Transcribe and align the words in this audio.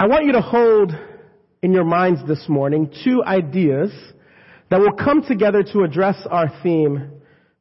I 0.00 0.06
want 0.06 0.26
you 0.26 0.32
to 0.32 0.40
hold 0.40 0.92
in 1.60 1.72
your 1.72 1.84
minds 1.84 2.20
this 2.28 2.44
morning 2.48 2.88
two 3.02 3.24
ideas 3.24 3.90
that 4.70 4.78
will 4.78 4.92
come 4.92 5.22
together 5.22 5.64
to 5.72 5.82
address 5.82 6.24
our 6.30 6.46
theme 6.62 7.10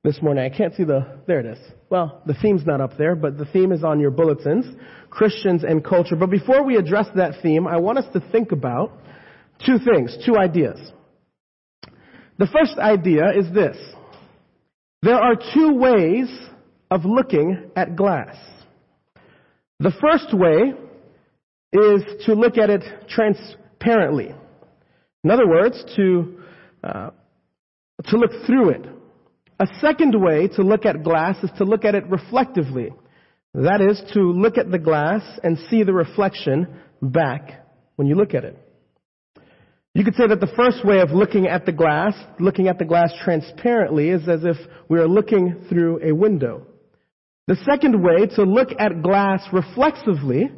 this 0.04 0.21
morning. 0.21 0.44
I 0.44 0.55
can't 0.55 0.76
see 0.76 0.84
the, 0.84 1.18
there 1.26 1.39
it 1.39 1.47
is. 1.47 1.58
Well, 1.89 2.21
the 2.28 2.36
theme's 2.39 2.63
not 2.63 2.79
up 2.79 2.96
there, 2.96 3.15
but 3.15 3.39
the 3.39 3.46
theme 3.46 3.71
is 3.71 3.84
on 3.84 4.00
your 4.00 4.12
bulletins, 4.12 4.68
Christians 5.10 5.63
and 5.63 5.84
culture. 5.84 6.15
But 6.15 6.29
before 6.29 6.63
we 6.63 6.76
address 6.76 7.08
that 7.15 7.42
theme, 7.42 7.65
I 7.65 7.78
want 7.78 7.98
us 7.98 8.05
to 8.14 8.20
think 8.32 8.52
about 8.52 8.92
two 9.66 9.80
things, 9.80 10.16
two 10.24 10.38
ideas. 10.38 10.80
The 12.38 12.46
first 12.54 12.78
idea 12.78 13.32
is 13.36 13.52
this. 13.52 13.78
There 15.02 15.18
are 15.18 15.34
two 15.56 15.74
ways 15.74 16.30
of 16.92 17.04
looking 17.04 17.72
at 17.76 17.96
glass. 17.96 18.36
The 19.80 19.92
first 20.00 20.38
way 20.38 20.74
is 21.78 22.25
to 22.25 22.34
look 22.34 22.57
at 22.57 22.70
it 22.70 22.84
transparently. 23.09 24.34
In 25.23 25.31
other 25.31 25.48
words, 25.48 25.84
to, 25.95 26.40
uh, 26.84 27.09
to 28.05 28.17
look 28.17 28.31
through 28.45 28.70
it. 28.70 28.86
A 29.59 29.67
second 29.81 30.13
way 30.22 30.48
to 30.50 30.62
look 30.62 30.86
at 30.86 31.03
glass 31.03 31.44
is 31.44 31.50
to 31.58 31.63
look 31.63 31.84
at 31.84 31.95
it 31.95 32.08
reflectively. 32.09 32.94
That 33.53 33.81
is 33.81 34.02
to 34.13 34.20
look 34.20 34.58
at 34.58 34.70
the 34.70 34.77
glass 34.77 35.23
and 35.44 35.58
see 35.70 35.84
the 35.84 35.94
reflection 35.94 36.67
back 37.02 37.66
when 37.95 38.08
you 38.08 38.16
look 38.16 38.34
at 38.34 38.45
it. 38.45 38.55
You 39.95 40.03
could 40.03 40.14
say 40.14 40.28
that 40.28 40.39
the 40.39 40.53
first 40.55 40.86
way 40.86 41.00
of 41.00 41.09
looking 41.09 41.48
at 41.48 41.66
the 41.66 41.72
glass, 41.72 42.14
looking 42.39 42.67
at 42.67 42.78
the 42.78 42.86
glass 42.86 43.12
transparently, 43.23 44.09
is 44.09 44.30
as 44.30 44.45
if 44.45 44.58
we 44.89 45.00
are 45.00 45.08
looking 45.08 45.66
through 45.70 46.02
a 46.03 46.14
window. 46.14 46.67
The 47.48 47.55
second 47.67 48.03
way 48.03 48.28
to 48.36 48.44
look 48.44 48.70
at 48.78 49.02
glass 49.02 49.41
reflexively 49.52 50.52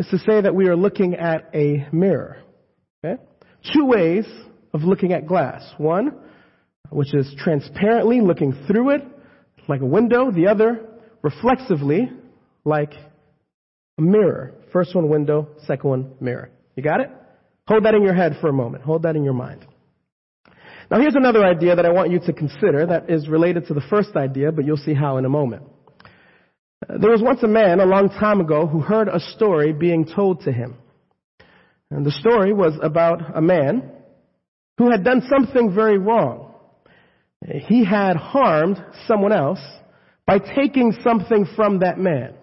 is 0.00 0.06
to 0.08 0.18
say 0.18 0.40
that 0.40 0.54
we 0.54 0.66
are 0.66 0.76
looking 0.76 1.14
at 1.14 1.50
a 1.54 1.86
mirror. 1.92 2.38
Okay? 3.04 3.22
Two 3.74 3.84
ways 3.84 4.24
of 4.72 4.82
looking 4.82 5.12
at 5.12 5.26
glass. 5.26 5.62
One, 5.76 6.12
which 6.88 7.14
is 7.14 7.34
transparently 7.36 8.22
looking 8.22 8.54
through 8.66 8.90
it 8.90 9.02
like 9.68 9.82
a 9.82 9.86
window. 9.86 10.30
The 10.30 10.46
other, 10.46 10.86
reflexively 11.20 12.10
like 12.64 12.94
a 13.98 14.02
mirror. 14.02 14.54
First 14.72 14.94
one 14.94 15.10
window, 15.10 15.48
second 15.66 15.90
one 15.90 16.12
mirror. 16.18 16.50
You 16.76 16.82
got 16.82 17.00
it? 17.00 17.10
Hold 17.68 17.84
that 17.84 17.94
in 17.94 18.02
your 18.02 18.14
head 18.14 18.38
for 18.40 18.48
a 18.48 18.54
moment. 18.54 18.82
Hold 18.84 19.02
that 19.02 19.16
in 19.16 19.22
your 19.22 19.34
mind. 19.34 19.66
Now 20.90 20.98
here's 20.98 21.14
another 21.14 21.44
idea 21.44 21.76
that 21.76 21.84
I 21.84 21.90
want 21.90 22.10
you 22.10 22.20
to 22.20 22.32
consider 22.32 22.86
that 22.86 23.10
is 23.10 23.28
related 23.28 23.66
to 23.66 23.74
the 23.74 23.82
first 23.90 24.16
idea, 24.16 24.50
but 24.50 24.64
you'll 24.64 24.78
see 24.78 24.94
how 24.94 25.18
in 25.18 25.26
a 25.26 25.28
moment. 25.28 25.64
Uh, 26.88 26.98
there 26.98 27.10
was 27.10 27.22
once 27.22 27.42
a 27.42 27.48
man 27.48 27.80
a 27.80 27.86
long 27.86 28.08
time 28.08 28.40
ago 28.40 28.66
who 28.66 28.80
heard 28.80 29.08
a 29.08 29.20
story 29.20 29.72
being 29.72 30.06
told 30.06 30.42
to 30.42 30.52
him. 30.52 30.76
And 31.90 32.06
the 32.06 32.12
story 32.12 32.52
was 32.52 32.78
about 32.82 33.36
a 33.36 33.40
man 33.42 33.90
who 34.78 34.90
had 34.90 35.04
done 35.04 35.22
something 35.28 35.74
very 35.74 35.98
wrong. 35.98 36.54
He 37.44 37.84
had 37.84 38.16
harmed 38.16 38.82
someone 39.06 39.32
else 39.32 39.60
by 40.26 40.38
taking 40.38 40.92
something 41.02 41.46
from 41.56 41.80
that 41.80 41.98
man. 41.98 42.34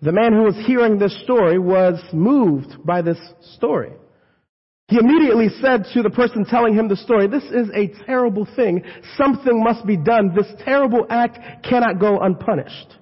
The 0.00 0.12
man 0.12 0.32
who 0.32 0.42
was 0.42 0.56
hearing 0.66 0.98
this 0.98 1.18
story 1.22 1.58
was 1.58 2.00
moved 2.12 2.84
by 2.84 3.02
this 3.02 3.18
story. 3.56 3.92
He 4.88 4.98
immediately 4.98 5.48
said 5.62 5.86
to 5.94 6.02
the 6.02 6.10
person 6.10 6.44
telling 6.44 6.74
him 6.74 6.88
the 6.88 6.96
story, 6.96 7.26
this 7.26 7.44
is 7.44 7.70
a 7.74 7.88
terrible 8.04 8.46
thing. 8.54 8.84
Something 9.16 9.64
must 9.64 9.86
be 9.86 9.96
done. 9.96 10.34
This 10.34 10.52
terrible 10.62 11.06
act 11.08 11.64
cannot 11.64 11.98
go 11.98 12.20
unpunished. 12.20 12.94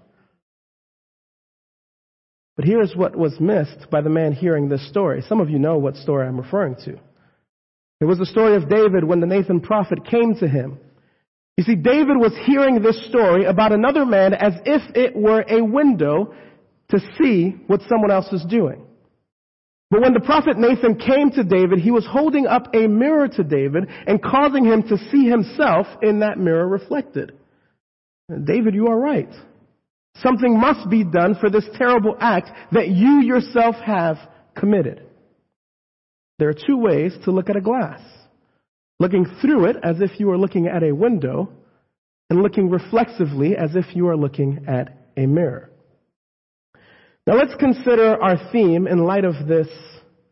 But 2.56 2.67
here's 2.67 2.95
what 2.95 3.17
was 3.17 3.41
missed 3.41 3.91
by 3.91 4.03
the 4.03 4.11
man 4.11 4.33
hearing 4.33 4.69
this 4.69 4.86
story. 4.89 5.22
Some 5.28 5.41
of 5.41 5.48
you 5.48 5.58
know 5.58 5.78
what 5.78 5.97
story 5.97 6.27
I'm 6.27 6.39
referring 6.41 6.77
to. 6.84 6.98
It 8.00 8.05
was 8.05 8.19
the 8.19 8.27
story 8.27 8.56
of 8.56 8.69
David 8.69 9.05
when 9.05 9.20
the 9.20 9.27
Nathan 9.27 9.61
prophet 9.61 10.05
came 10.05 10.34
to 10.36 10.48
him. 10.48 10.78
You 11.56 11.64
see, 11.64 11.77
David 11.77 12.17
was 12.17 12.33
hearing 12.45 12.83
this 12.83 13.07
story 13.08 13.45
about 13.45 13.73
another 13.73 14.05
man 14.05 14.35
as 14.35 14.55
if 14.64 14.83
it 14.96 15.14
were 15.14 15.45
a 15.48 15.63
window 15.63 16.35
to 16.90 16.98
see 17.18 17.57
what 17.67 17.80
someone 17.89 18.11
else 18.11 18.29
was 18.33 18.45
doing. 18.48 18.84
But 19.90 20.01
when 20.01 20.14
the 20.14 20.20
prophet 20.20 20.58
Nathan 20.58 20.96
came 20.96 21.30
to 21.33 21.45
David, 21.45 21.79
he 21.79 21.90
was 21.90 22.07
holding 22.07 22.46
up 22.46 22.74
a 22.74 22.86
mirror 22.86 23.29
to 23.29 23.45
David 23.45 23.89
and 24.07 24.23
causing 24.23 24.64
him 24.64 24.83
to 24.84 24.96
see 25.11 25.29
himself 25.29 25.86
in 26.02 26.20
that 26.20 26.39
mirror 26.39 26.67
reflected. 26.67 27.33
David, 28.45 28.74
you 28.74 28.89
are 28.89 28.98
right. 28.98 29.29
Something 30.17 30.58
must 30.58 30.89
be 30.89 31.05
done 31.05 31.34
for 31.40 31.50
this 31.50 31.64
terrible 31.77 32.17
act 32.20 32.50
that 32.73 32.89
you 32.89 33.23
yourself 33.23 33.77
have 33.77 34.18
committed. 34.55 35.02
There 36.39 36.48
are 36.48 36.55
two 36.55 36.77
ways 36.77 37.12
to 37.24 37.30
look 37.30 37.48
at 37.50 37.56
a 37.56 37.61
glass. 37.61 38.00
Looking 39.01 39.27
through 39.40 39.67
it 39.67 39.77
as 39.83 40.01
if 40.01 40.20
you 40.20 40.30
are 40.30 40.39
looking 40.39 40.67
at 40.68 40.83
a 40.83 40.92
window, 40.92 41.51
and 42.33 42.42
looking 42.42 42.70
reflexively 42.70 43.56
as 43.58 43.77
if 43.77 43.95
you 43.95 44.08
are 44.08 44.17
looking 44.17 44.64
at 44.67 44.96
a 45.18 45.27
mirror. 45.27 45.68
Now 47.27 47.34
let's 47.34 47.55
consider 47.61 48.17
our 48.22 48.51
theme 48.51 48.86
in 48.86 49.05
light 49.05 49.27
of 49.27 49.46
this 49.46 49.68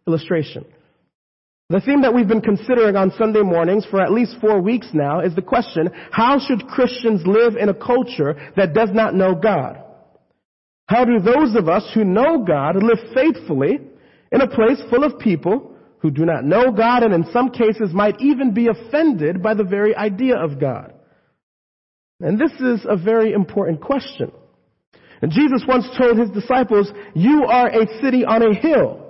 illustration. 0.06 0.64
The 1.70 1.80
theme 1.80 2.02
that 2.02 2.12
we've 2.12 2.26
been 2.26 2.40
considering 2.40 2.96
on 2.96 3.12
Sunday 3.16 3.42
mornings 3.42 3.86
for 3.88 4.02
at 4.02 4.10
least 4.10 4.34
four 4.40 4.60
weeks 4.60 4.88
now 4.92 5.20
is 5.20 5.36
the 5.36 5.40
question, 5.40 5.88
how 6.10 6.40
should 6.40 6.66
Christians 6.66 7.22
live 7.24 7.54
in 7.54 7.68
a 7.68 7.74
culture 7.74 8.34
that 8.56 8.74
does 8.74 8.88
not 8.92 9.14
know 9.14 9.36
God? 9.36 9.80
How 10.88 11.04
do 11.04 11.20
those 11.20 11.54
of 11.54 11.68
us 11.68 11.88
who 11.94 12.02
know 12.02 12.44
God 12.44 12.82
live 12.82 12.98
faithfully 13.14 13.78
in 14.32 14.40
a 14.40 14.48
place 14.48 14.82
full 14.90 15.04
of 15.04 15.20
people 15.20 15.76
who 16.00 16.10
do 16.10 16.24
not 16.24 16.44
know 16.44 16.72
God 16.72 17.04
and 17.04 17.14
in 17.14 17.30
some 17.32 17.50
cases 17.50 17.92
might 17.94 18.20
even 18.20 18.52
be 18.52 18.66
offended 18.66 19.40
by 19.40 19.54
the 19.54 19.62
very 19.62 19.94
idea 19.94 20.38
of 20.38 20.58
God? 20.58 20.92
And 22.18 22.36
this 22.36 22.52
is 22.60 22.84
a 22.88 22.96
very 22.96 23.32
important 23.32 23.80
question. 23.80 24.32
And 25.22 25.30
Jesus 25.30 25.62
once 25.68 25.86
told 25.96 26.18
his 26.18 26.30
disciples, 26.30 26.90
you 27.14 27.44
are 27.44 27.68
a 27.68 28.00
city 28.02 28.24
on 28.24 28.42
a 28.42 28.52
hill. 28.52 29.09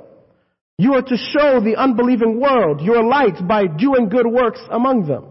You 0.81 0.95
are 0.95 1.03
to 1.03 1.17
show 1.19 1.61
the 1.61 1.77
unbelieving 1.77 2.41
world 2.41 2.81
your 2.81 3.05
light 3.05 3.47
by 3.47 3.67
doing 3.67 4.09
good 4.09 4.27
works 4.27 4.61
among 4.71 5.07
them. 5.07 5.27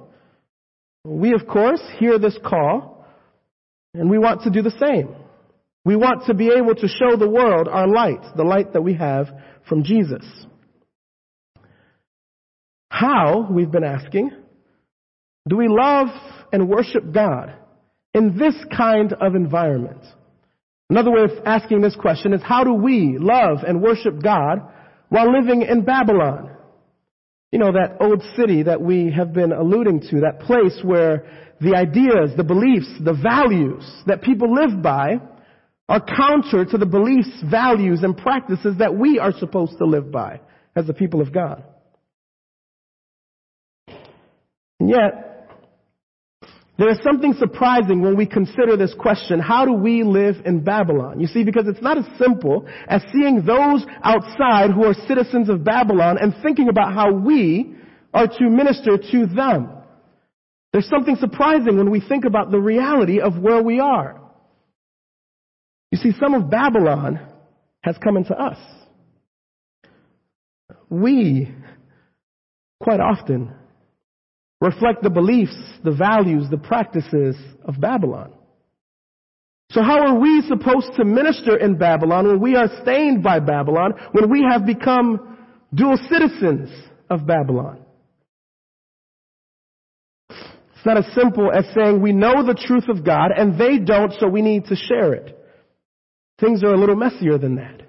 We, 1.03 1.33
of 1.33 1.47
course, 1.47 1.81
hear 1.97 2.19
this 2.19 2.37
call, 2.45 3.03
and 3.95 4.11
we 4.11 4.19
want 4.19 4.43
to 4.43 4.51
do 4.51 4.61
the 4.61 4.77
same. 4.79 5.15
We 5.83 5.95
want 5.95 6.27
to 6.27 6.35
be 6.35 6.51
able 6.55 6.75
to 6.75 6.87
show 6.87 7.17
the 7.17 7.27
world 7.27 7.67
our 7.67 7.87
light, 7.87 8.21
the 8.37 8.43
light 8.43 8.73
that 8.73 8.83
we 8.83 8.93
have 8.93 9.29
from 9.67 9.83
Jesus. 9.83 10.23
How, 12.91 13.47
we've 13.49 13.71
been 13.71 13.83
asking, 13.83 14.29
do 15.47 15.57
we 15.57 15.67
love 15.67 16.09
and 16.53 16.69
worship 16.69 17.11
God 17.11 17.55
in 18.13 18.37
this 18.37 18.53
kind 18.77 19.13
of 19.13 19.33
environment? 19.33 20.05
Another 20.91 21.09
way 21.09 21.23
of 21.23 21.31
asking 21.43 21.81
this 21.81 21.95
question 21.95 22.33
is 22.33 22.41
how 22.43 22.63
do 22.63 22.73
we 22.73 23.17
love 23.19 23.63
and 23.67 23.81
worship 23.81 24.21
God 24.21 24.73
while 25.09 25.31
living 25.31 25.64
in 25.64 25.84
Babylon? 25.84 26.56
You 27.52 27.59
know, 27.59 27.72
that 27.72 27.97
old 28.00 28.22
city 28.38 28.64
that 28.64 28.81
we 28.81 29.12
have 29.12 29.34
been 29.34 29.52
alluding 29.52 30.02
to, 30.12 30.22
that 30.22 30.42
place 30.42 30.80
where 30.84 31.25
the 31.59 31.75
ideas, 31.75 32.38
the 32.38 32.44
beliefs, 32.44 32.88
the 33.03 33.14
values 33.14 33.84
that 34.06 34.22
people 34.22 34.53
live 34.53 34.81
by 34.81 35.20
are 35.90 36.00
counter 36.00 36.64
to 36.64 36.78
the 36.78 36.86
beliefs, 36.86 37.30
values, 37.50 38.03
and 38.03 38.16
practices 38.16 38.75
that 38.78 38.96
we 38.96 39.18
are 39.18 39.34
supposed 39.34 39.78
to 39.80 39.86
live 39.86 40.12
by 40.12 40.40
as 40.75 40.86
the 40.86 40.94
people 40.94 41.22
of 41.22 41.34
God. 41.34 41.64
And 44.80 44.90
yet, 44.90 45.28
there 46.79 46.90
is 46.90 46.97
something 47.03 47.34
surprising 47.34 48.01
when 48.01 48.16
we 48.16 48.25
consider 48.25 48.78
this 48.78 48.95
question, 48.97 49.41
how 49.41 49.66
do 49.66 49.73
we 49.73 50.01
live 50.03 50.38
in 50.45 50.63
Babylon? 50.63 51.19
You 51.19 51.28
see, 51.28 51.44
because 51.44 51.66
it's 51.67 51.81
not 51.81 51.97
as 51.97 52.06
simple 52.17 52.66
as 52.88 53.01
seeing 53.12 53.45
those 53.45 53.85
outside 54.01 54.72
who 54.72 54.85
are 54.85 54.94
citizens 55.06 55.49
of 55.49 55.66
Babylon 55.66 56.17
and 56.17 56.34
thinking 56.41 56.70
about 56.70 56.93
how 56.93 57.11
we 57.11 57.76
are 58.14 58.28
to 58.28 58.49
minister 58.49 58.97
to 58.97 59.26
them. 59.26 59.72
There's 60.72 60.87
something 60.87 61.17
surprising 61.17 61.78
when 61.78 61.91
we 61.91 61.99
think 61.99 62.23
about 62.23 62.49
the 62.49 62.61
reality 62.61 63.20
of 63.20 63.37
where 63.37 63.61
we 63.61 63.81
are. 63.81 64.17
You 65.91 65.97
see, 65.97 66.14
some 66.17 66.34
of 66.34 66.49
Babylon 66.49 67.20
has 67.81 67.97
come 68.02 68.16
into 68.16 68.34
us. 68.34 68.58
We, 70.90 71.53
quite 72.79 73.02
often, 73.02 73.53
reflect 74.61 75.03
the 75.03 75.09
beliefs, 75.09 75.56
the 75.84 75.91
values, 75.91 76.46
the 76.50 76.58
practices 76.58 77.35
of 77.66 77.79
Babylon. 77.79 78.34
So 79.72 79.84
how 79.84 80.00
are 80.00 80.20
we 80.20 80.41
supposed 80.47 80.94
to 80.96 81.06
minister 81.06 81.58
in 81.58 81.78
Babylon 81.78 82.28
when 82.28 82.41
we 82.41 82.56
are 82.56 82.70
stained 82.82 83.22
by 83.22 83.40
Babylon, 83.40 83.94
when 84.11 84.29
we 84.29 84.44
have 84.50 84.66
become 84.66 85.38
dual 85.73 85.97
citizens 86.09 86.70
of 87.09 87.28
Babylon? 87.28 87.85
It's 90.29 90.85
not 90.85 90.97
as 90.97 91.14
simple 91.14 91.52
as 91.52 91.66
saying 91.76 92.02
we 92.02 92.14
know 92.14 92.44
the 92.44 92.55
truth 92.55 92.88
of 92.88 93.05
God 93.05 93.32
and 93.35 93.59
they 93.59 93.78
don't, 93.78 94.14
so 94.20 94.28
we 94.28 94.41
need 94.41 94.66
to 94.66 94.76
share 94.76 95.14
it. 95.14 95.38
Things 96.40 96.64
are 96.64 96.73
a 96.73 96.78
little 96.78 96.96
messier 96.96 97.38
than 97.38 97.55
that. 97.55 97.82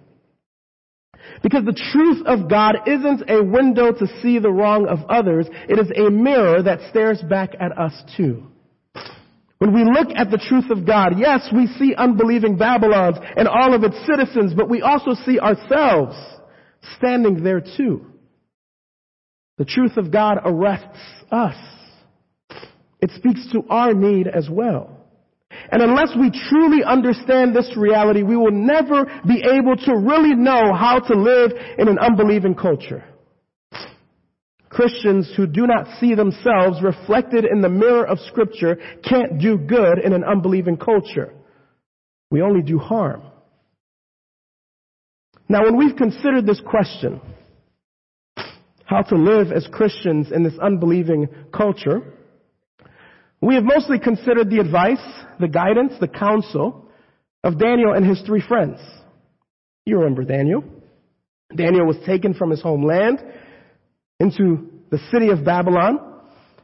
Because 1.42 1.64
the 1.64 1.80
truth 1.92 2.26
of 2.26 2.48
God 2.48 2.76
isn't 2.86 3.30
a 3.30 3.42
window 3.42 3.92
to 3.92 4.06
see 4.20 4.38
the 4.38 4.50
wrong 4.50 4.86
of 4.86 4.98
others. 5.08 5.46
It 5.68 5.78
is 5.78 5.90
a 5.96 6.10
mirror 6.10 6.62
that 6.62 6.90
stares 6.90 7.22
back 7.22 7.54
at 7.58 7.76
us 7.78 7.92
too. 8.16 8.46
When 9.58 9.74
we 9.74 9.84
look 9.84 10.08
at 10.16 10.30
the 10.30 10.38
truth 10.38 10.70
of 10.70 10.86
God, 10.86 11.18
yes, 11.18 11.48
we 11.54 11.66
see 11.66 11.94
unbelieving 11.94 12.56
Babylons 12.56 13.18
and 13.36 13.46
all 13.46 13.74
of 13.74 13.84
its 13.84 13.96
citizens, 14.06 14.54
but 14.54 14.70
we 14.70 14.80
also 14.80 15.12
see 15.26 15.38
ourselves 15.38 16.16
standing 16.96 17.42
there 17.44 17.60
too. 17.60 18.06
The 19.58 19.66
truth 19.66 19.98
of 19.98 20.10
God 20.10 20.38
arrests 20.42 20.98
us. 21.30 21.56
It 23.02 23.10
speaks 23.16 23.46
to 23.52 23.64
our 23.68 23.92
need 23.92 24.26
as 24.26 24.48
well. 24.50 25.00
And 25.50 25.82
unless 25.82 26.11
we 26.19 26.31
truly 26.49 26.82
understand 26.85 27.55
this 27.55 27.76
reality, 27.76 28.23
we 28.23 28.37
will 28.37 28.52
never 28.52 29.05
be 29.26 29.43
able 29.44 29.76
to 29.76 29.97
really 29.97 30.35
know 30.35 30.73
how 30.75 31.00
to 31.00 31.14
live 31.14 31.52
in 31.79 31.88
an 31.88 31.99
unbelieving 31.99 32.55
culture. 32.55 33.05
Christians 34.69 35.32
who 35.37 35.47
do 35.47 35.67
not 35.67 35.99
see 35.99 36.14
themselves 36.14 36.81
reflected 36.82 37.44
in 37.44 37.61
the 37.61 37.69
mirror 37.69 38.06
of 38.06 38.19
scripture 38.20 38.79
can't 39.02 39.41
do 39.41 39.58
good 39.58 39.99
in 39.99 40.12
an 40.12 40.23
unbelieving 40.25 40.76
culture. 40.76 41.35
We 42.31 42.43
only 42.43 42.62
do 42.62 42.79
harm. 42.79 43.23
Now 45.49 45.64
when 45.64 45.76
we've 45.76 45.97
considered 45.97 46.47
this 46.47 46.61
question, 46.64 47.20
how 48.85 49.02
to 49.02 49.17
live 49.17 49.50
as 49.50 49.67
Christians 49.73 50.31
in 50.32 50.44
this 50.44 50.58
unbelieving 50.62 51.29
culture, 51.52 52.02
we 53.40 53.54
have 53.54 53.64
mostly 53.64 53.98
considered 53.98 54.50
the 54.50 54.58
advice, 54.58 55.02
the 55.38 55.48
guidance, 55.48 55.94
the 56.00 56.08
counsel 56.08 56.88
of 57.42 57.58
Daniel 57.58 57.94
and 57.94 58.04
his 58.04 58.20
three 58.26 58.42
friends. 58.46 58.78
You 59.87 59.98
remember 59.98 60.25
Daniel. 60.25 60.62
Daniel 61.54 61.87
was 61.87 61.96
taken 62.06 62.34
from 62.34 62.50
his 62.50 62.60
homeland 62.60 63.22
into 64.20 64.69
the 64.90 64.98
city 65.10 65.31
of 65.31 65.44
Babylon. 65.44 65.98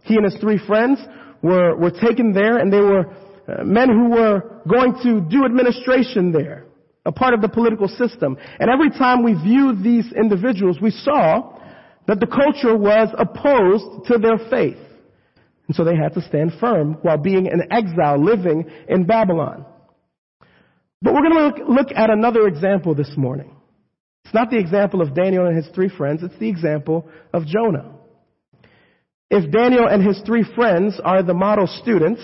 He 0.02 0.16
and 0.16 0.24
his 0.24 0.36
three 0.40 0.60
friends 0.66 1.00
were, 1.42 1.76
were 1.76 1.90
taken 1.90 2.32
there 2.32 2.58
and 2.58 2.72
they 2.72 2.80
were 2.80 3.06
uh, 3.48 3.64
men 3.64 3.88
who 3.88 4.10
were 4.10 4.62
going 4.68 4.94
to 5.02 5.20
do 5.20 5.44
administration 5.44 6.30
there, 6.30 6.66
a 7.06 7.12
part 7.12 7.32
of 7.32 7.40
the 7.40 7.48
political 7.48 7.88
system. 7.88 8.36
And 8.60 8.70
every 8.70 8.90
time 8.90 9.22
we 9.22 9.32
viewed 9.32 9.82
these 9.82 10.12
individuals, 10.12 10.78
we 10.80 10.90
saw 10.90 11.58
that 12.06 12.20
the 12.20 12.26
culture 12.26 12.76
was 12.76 13.08
opposed 13.18 14.06
to 14.08 14.18
their 14.18 14.38
faith. 14.50 14.85
And 15.66 15.76
so 15.76 15.84
they 15.84 15.96
had 15.96 16.14
to 16.14 16.22
stand 16.22 16.52
firm 16.60 16.98
while 17.02 17.18
being 17.18 17.46
in 17.46 17.72
exile 17.72 18.22
living 18.22 18.70
in 18.88 19.04
Babylon. 19.04 19.64
But 21.02 21.14
we're 21.14 21.28
going 21.28 21.54
to 21.54 21.64
look, 21.64 21.88
at 21.94 22.10
another 22.10 22.46
example 22.46 22.94
this 22.94 23.12
morning. 23.16 23.54
It's 24.24 24.34
not 24.34 24.50
the 24.50 24.58
example 24.58 25.02
of 25.02 25.14
Daniel 25.14 25.46
and 25.46 25.56
his 25.56 25.68
three 25.74 25.88
friends, 25.88 26.22
it's 26.22 26.38
the 26.38 26.48
example 26.48 27.08
of 27.32 27.46
Jonah. 27.46 27.92
If 29.30 29.50
Daniel 29.50 29.86
and 29.86 30.04
his 30.04 30.20
three 30.24 30.44
friends 30.54 31.00
are 31.04 31.22
the 31.22 31.34
model 31.34 31.66
students, 31.66 32.22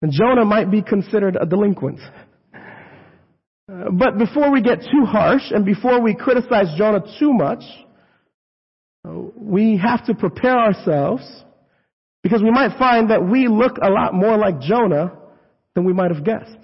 then 0.00 0.10
Jonah 0.12 0.44
might 0.44 0.70
be 0.70 0.82
considered 0.82 1.36
a 1.40 1.46
delinquent. 1.46 2.00
But 3.68 4.18
before 4.18 4.52
we 4.52 4.62
get 4.62 4.80
too 4.80 5.04
harsh 5.04 5.50
and 5.50 5.64
before 5.64 6.00
we 6.00 6.14
criticize 6.14 6.76
Jonah 6.78 7.02
too 7.18 7.32
much, 7.32 7.62
we 9.36 9.76
have 9.76 10.06
to 10.06 10.14
prepare 10.14 10.56
ourselves 10.56 11.44
because 12.26 12.42
we 12.42 12.50
might 12.50 12.76
find 12.76 13.10
that 13.10 13.24
we 13.24 13.46
look 13.46 13.76
a 13.80 13.88
lot 13.88 14.12
more 14.12 14.36
like 14.36 14.58
Jonah 14.58 15.12
than 15.76 15.84
we 15.84 15.92
might 15.92 16.10
have 16.10 16.24
guessed. 16.24 16.58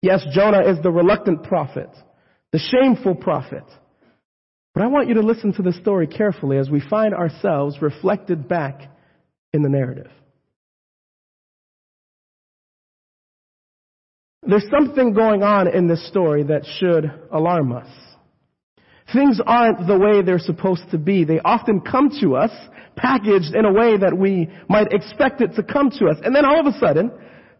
Yes, 0.00 0.24
Jonah 0.32 0.62
is 0.66 0.82
the 0.82 0.90
reluctant 0.90 1.42
prophet, 1.42 1.90
the 2.50 2.58
shameful 2.58 3.16
prophet. 3.16 3.64
But 4.72 4.82
I 4.82 4.86
want 4.86 5.08
you 5.08 5.14
to 5.16 5.20
listen 5.20 5.52
to 5.52 5.62
the 5.62 5.74
story 5.74 6.06
carefully 6.06 6.56
as 6.56 6.70
we 6.70 6.80
find 6.80 7.12
ourselves 7.12 7.82
reflected 7.82 8.48
back 8.48 8.90
in 9.52 9.60
the 9.60 9.68
narrative. 9.68 10.10
There's 14.42 14.70
something 14.70 15.12
going 15.12 15.42
on 15.42 15.68
in 15.68 15.86
this 15.86 16.08
story 16.08 16.44
that 16.44 16.64
should 16.78 17.12
alarm 17.30 17.72
us. 17.72 17.88
Things 19.14 19.40
aren't 19.46 19.86
the 19.86 19.98
way 19.98 20.22
they're 20.22 20.38
supposed 20.38 20.90
to 20.90 20.98
be. 20.98 21.24
They 21.24 21.40
often 21.40 21.80
come 21.80 22.10
to 22.20 22.36
us 22.36 22.50
packaged 22.96 23.54
in 23.54 23.64
a 23.64 23.72
way 23.72 23.96
that 23.96 24.16
we 24.16 24.50
might 24.68 24.92
expect 24.92 25.40
it 25.40 25.54
to 25.54 25.62
come 25.62 25.90
to 25.90 26.06
us. 26.06 26.16
And 26.22 26.34
then 26.34 26.44
all 26.44 26.60
of 26.60 26.66
a 26.66 26.78
sudden, 26.78 27.10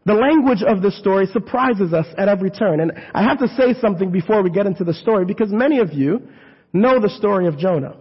the 0.04 0.14
language 0.14 0.62
of 0.62 0.82
the 0.82 0.90
story 0.90 1.26
surprises 1.26 1.92
us 1.92 2.06
at 2.18 2.28
every 2.28 2.50
turn. 2.50 2.80
And 2.80 2.92
I 3.14 3.22
have 3.22 3.38
to 3.38 3.48
say 3.48 3.74
something 3.80 4.10
before 4.12 4.42
we 4.42 4.50
get 4.50 4.66
into 4.66 4.84
the 4.84 4.94
story 4.94 5.24
because 5.24 5.50
many 5.50 5.78
of 5.78 5.92
you 5.92 6.28
know 6.72 7.00
the 7.00 7.08
story 7.08 7.46
of 7.46 7.58
Jonah. 7.58 7.96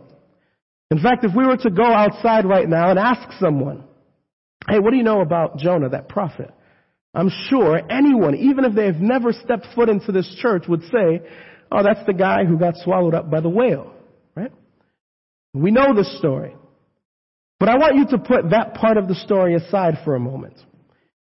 In 0.92 1.00
fact, 1.00 1.24
if 1.24 1.32
we 1.36 1.46
were 1.46 1.58
to 1.58 1.72
go 1.72 1.86
outside 1.86 2.46
right 2.46 2.68
now 2.68 2.90
and 2.90 3.00
ask 3.00 3.28
someone, 3.40 3.84
hey, 4.70 4.80
what 4.80 4.92
do 4.92 4.98
you 4.98 5.04
know 5.04 5.22
about 5.22 5.58
Jonah, 5.58 5.90
that 5.90 6.10
prophet? 6.10 6.52
I'm 7.16 7.32
sure 7.50 7.80
anyone, 7.92 8.36
even 8.36 8.66
if 8.66 8.74
they've 8.74 8.96
never 8.96 9.34
stepped 9.34 9.68
foot 9.76 9.90
into 9.90 10.12
this 10.12 10.36
church, 10.40 10.66
would 10.68 10.82
say, 10.92 11.22
oh, 11.74 11.84
that's 11.84 12.06
the 12.06 12.14
guy 12.14 12.46
who 12.46 12.58
got 12.58 12.76
swallowed 12.78 13.16
up 13.16 13.30
by 13.30 13.42
the 13.42 13.50
whale, 13.50 13.94
right? 14.36 14.52
We 15.54 15.72
know 15.72 15.94
the 15.94 16.06
story. 16.20 16.56
But 17.60 17.70
I 17.70 17.78
want 17.78 17.96
you 17.96 18.06
to 18.18 18.18
put 18.18 18.50
that 18.52 18.76
part 18.76 18.98
of 18.98 19.08
the 19.08 19.16
story 19.16 19.56
aside 19.56 20.00
for 20.04 20.16
a 20.16 20.20
moment. 20.20 20.56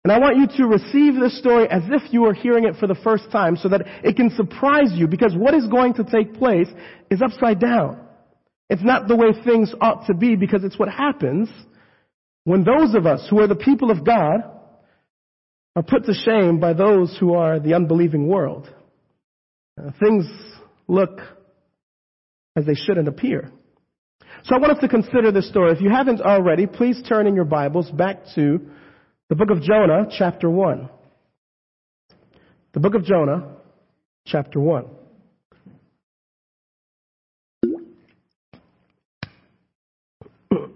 And 0.03 0.13
I 0.13 0.19
want 0.19 0.37
you 0.37 0.47
to 0.57 0.67
receive 0.67 1.19
this 1.19 1.37
story 1.37 1.67
as 1.69 1.83
if 1.89 2.13
you 2.13 2.25
are 2.25 2.33
hearing 2.33 2.63
it 2.63 2.77
for 2.77 2.87
the 2.87 2.95
first 2.95 3.29
time 3.31 3.57
so 3.57 3.69
that 3.69 3.81
it 4.03 4.15
can 4.15 4.31
surprise 4.31 4.91
you 4.93 5.07
because 5.07 5.35
what 5.35 5.53
is 5.53 5.67
going 5.67 5.95
to 5.95 6.03
take 6.03 6.35
place 6.35 6.69
is 7.11 7.21
upside 7.21 7.59
down. 7.59 7.99
It's 8.69 8.83
not 8.83 9.07
the 9.07 9.15
way 9.15 9.33
things 9.43 9.73
ought 9.81 10.07
to 10.07 10.13
be 10.13 10.35
because 10.35 10.63
it's 10.63 10.79
what 10.79 10.89
happens 10.89 11.49
when 12.45 12.63
those 12.63 12.95
of 12.95 13.05
us 13.05 13.27
who 13.29 13.41
are 13.41 13.47
the 13.47 13.55
people 13.55 13.91
of 13.91 14.05
God 14.05 14.43
are 15.75 15.83
put 15.83 16.05
to 16.05 16.13
shame 16.13 16.59
by 16.59 16.73
those 16.73 17.15
who 17.19 17.33
are 17.33 17.59
the 17.59 17.73
unbelieving 17.73 18.27
world. 18.27 18.73
Uh, 19.79 19.91
things 19.99 20.25
look 20.87 21.19
as 22.55 22.65
they 22.65 22.73
shouldn't 22.73 23.07
appear. 23.07 23.51
So 24.43 24.55
I 24.55 24.59
want 24.59 24.73
us 24.73 24.79
to 24.81 24.87
consider 24.87 25.31
this 25.31 25.47
story. 25.49 25.71
If 25.71 25.81
you 25.81 25.89
haven't 25.89 26.21
already, 26.21 26.65
please 26.65 27.01
turn 27.07 27.27
in 27.27 27.35
your 27.35 27.45
Bibles 27.45 27.89
back 27.91 28.23
to 28.35 28.59
the 29.29 29.35
book 29.35 29.51
of 29.51 29.61
Jonah, 29.61 30.07
chapter 30.17 30.49
1. 30.49 30.89
The 32.73 32.79
book 32.79 32.95
of 32.95 33.03
Jonah, 33.03 33.57
chapter 34.25 34.59
1. 34.59 34.85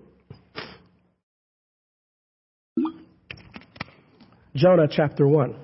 Jonah 4.56 4.88
chapter 4.90 5.28
1. 5.28 5.56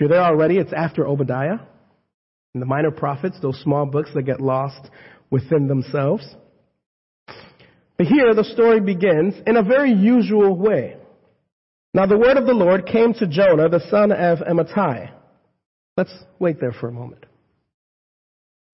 If 0.00 0.08
you're 0.08 0.16
there 0.16 0.24
already, 0.24 0.56
it's 0.56 0.72
after 0.72 1.06
Obadiah 1.06 1.58
and 2.54 2.62
the 2.62 2.64
minor 2.64 2.90
prophets, 2.90 3.36
those 3.42 3.60
small 3.60 3.84
books 3.84 4.08
that 4.14 4.22
get 4.22 4.40
lost 4.40 4.88
within 5.28 5.68
themselves. 5.68 6.26
But 7.98 8.06
here 8.06 8.32
the 8.32 8.44
story 8.44 8.80
begins 8.80 9.34
in 9.46 9.58
a 9.58 9.62
very 9.62 9.92
usual 9.92 10.56
way. 10.56 10.96
Now 11.92 12.06
the 12.06 12.16
word 12.16 12.38
of 12.38 12.46
the 12.46 12.54
Lord 12.54 12.86
came 12.86 13.12
to 13.12 13.26
Jonah, 13.26 13.68
the 13.68 13.86
son 13.90 14.10
of 14.10 14.38
Amittai. 14.38 15.10
Let's 15.98 16.14
wait 16.38 16.58
there 16.62 16.72
for 16.72 16.88
a 16.88 16.92
moment. 16.92 17.26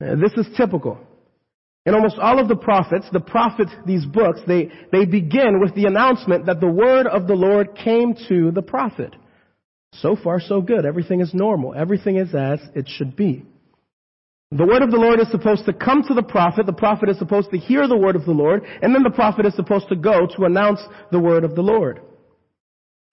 Uh, 0.00 0.14
this 0.14 0.33
is 0.37 0.47
typical. 0.56 0.97
In 1.87 1.95
almost 1.95 2.21
all 2.21 2.38
of 2.38 2.47
the 2.47 2.54
prophets, 2.54 3.06
the 3.12 3.18
prophets, 3.18 3.73
these 3.85 4.06
books, 4.06 4.38
they, 4.47 4.71
they 4.92 5.04
begin 5.04 5.59
with 5.61 5.75
the 5.75 5.87
announcement 5.87 6.47
that 6.47 6.61
the 6.61 6.71
word 6.71 7.09
of 7.09 7.26
the 7.26 7.35
Lord 7.35 7.75
came 7.75 8.14
to 8.28 8.52
the 8.52 8.62
prophet. 8.62 9.16
So 9.93 10.16
far, 10.16 10.40
so 10.40 10.61
good. 10.61 10.85
Everything 10.85 11.21
is 11.21 11.33
normal. 11.33 11.75
Everything 11.75 12.16
is 12.16 12.35
as 12.35 12.61
it 12.75 12.88
should 12.88 13.16
be. 13.16 13.45
The 14.52 14.66
word 14.66 14.83
of 14.83 14.90
the 14.90 14.97
Lord 14.97 15.19
is 15.19 15.31
supposed 15.31 15.64
to 15.66 15.73
come 15.73 16.05
to 16.05 16.14
the 16.14 16.23
prophet. 16.23 16.66
The 16.66 16.73
prophet 16.73 17.09
is 17.09 17.19
supposed 17.19 17.50
to 17.50 17.59
hear 17.59 17.88
the 17.88 17.97
word 17.97 18.14
of 18.14 18.25
the 18.25 18.33
Lord. 18.33 18.64
And 18.83 18.95
then 18.95 19.02
the 19.02 19.11
prophet 19.11 19.45
is 19.45 19.55
supposed 19.57 19.88
to 19.88 19.97
go 19.97 20.26
to 20.37 20.45
announce 20.45 20.81
the 21.11 21.19
word 21.19 21.43
of 21.43 21.57
the 21.57 21.62
Lord. 21.62 22.00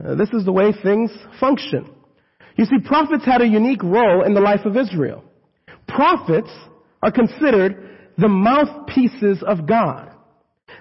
Uh, 0.04 0.16
this 0.16 0.30
is 0.30 0.46
the 0.46 0.52
way 0.52 0.72
things 0.84 1.12
function. 1.40 1.90
You 2.56 2.66
see, 2.66 2.78
prophets 2.86 3.26
had 3.26 3.42
a 3.42 3.48
unique 3.48 3.82
role 3.82 4.24
in 4.24 4.34
the 4.34 4.42
life 4.42 4.66
of 4.66 4.78
Israel. 4.78 5.24
Prophets 5.88 6.52
are 7.02 7.12
considered 7.12 7.90
the 8.18 8.28
mouthpieces 8.28 9.44
of 9.46 9.68
God. 9.68 10.13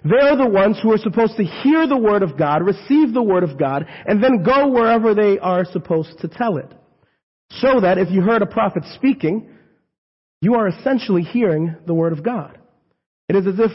They 0.04 0.16
are 0.16 0.37
the 0.37 0.49
ones 0.49 0.78
who 0.82 0.92
are 0.92 0.99
supposed 0.99 1.37
to 1.37 1.44
hear 1.44 1.87
the 1.87 1.97
word 1.97 2.23
of 2.23 2.37
God, 2.37 2.66
receive 2.66 3.14
the 3.14 3.23
word 3.23 3.44
of 3.44 3.59
God, 3.59 3.87
and 4.06 4.23
then 4.23 4.42
go 4.42 4.68
wherever 4.68 5.14
they 5.14 5.38
are 5.38 5.64
supposed 5.64 6.18
to 6.21 6.28
tell 6.28 6.56
it. 6.56 6.73
So 7.50 7.80
that 7.80 7.99
if 7.99 8.11
you 8.11 8.23
heard 8.23 8.42
a 8.42 8.47
prophet 8.47 8.82
speaking, 8.94 9.49
you 10.40 10.54
are 10.54 10.68
essentially 10.68 11.23
hearing 11.23 11.76
the 11.87 11.94
word 11.94 12.12
of 12.12 12.25
God. 12.25 12.59
It 13.28 13.37
is 13.37 13.47
as 13.47 13.61
if 13.61 13.71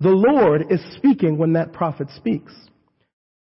the 0.00 0.10
Lord 0.10 0.66
is 0.70 0.80
speaking 0.96 1.38
when 1.38 1.52
that 1.52 1.72
prophet 1.72 2.08
speaks. 2.16 2.52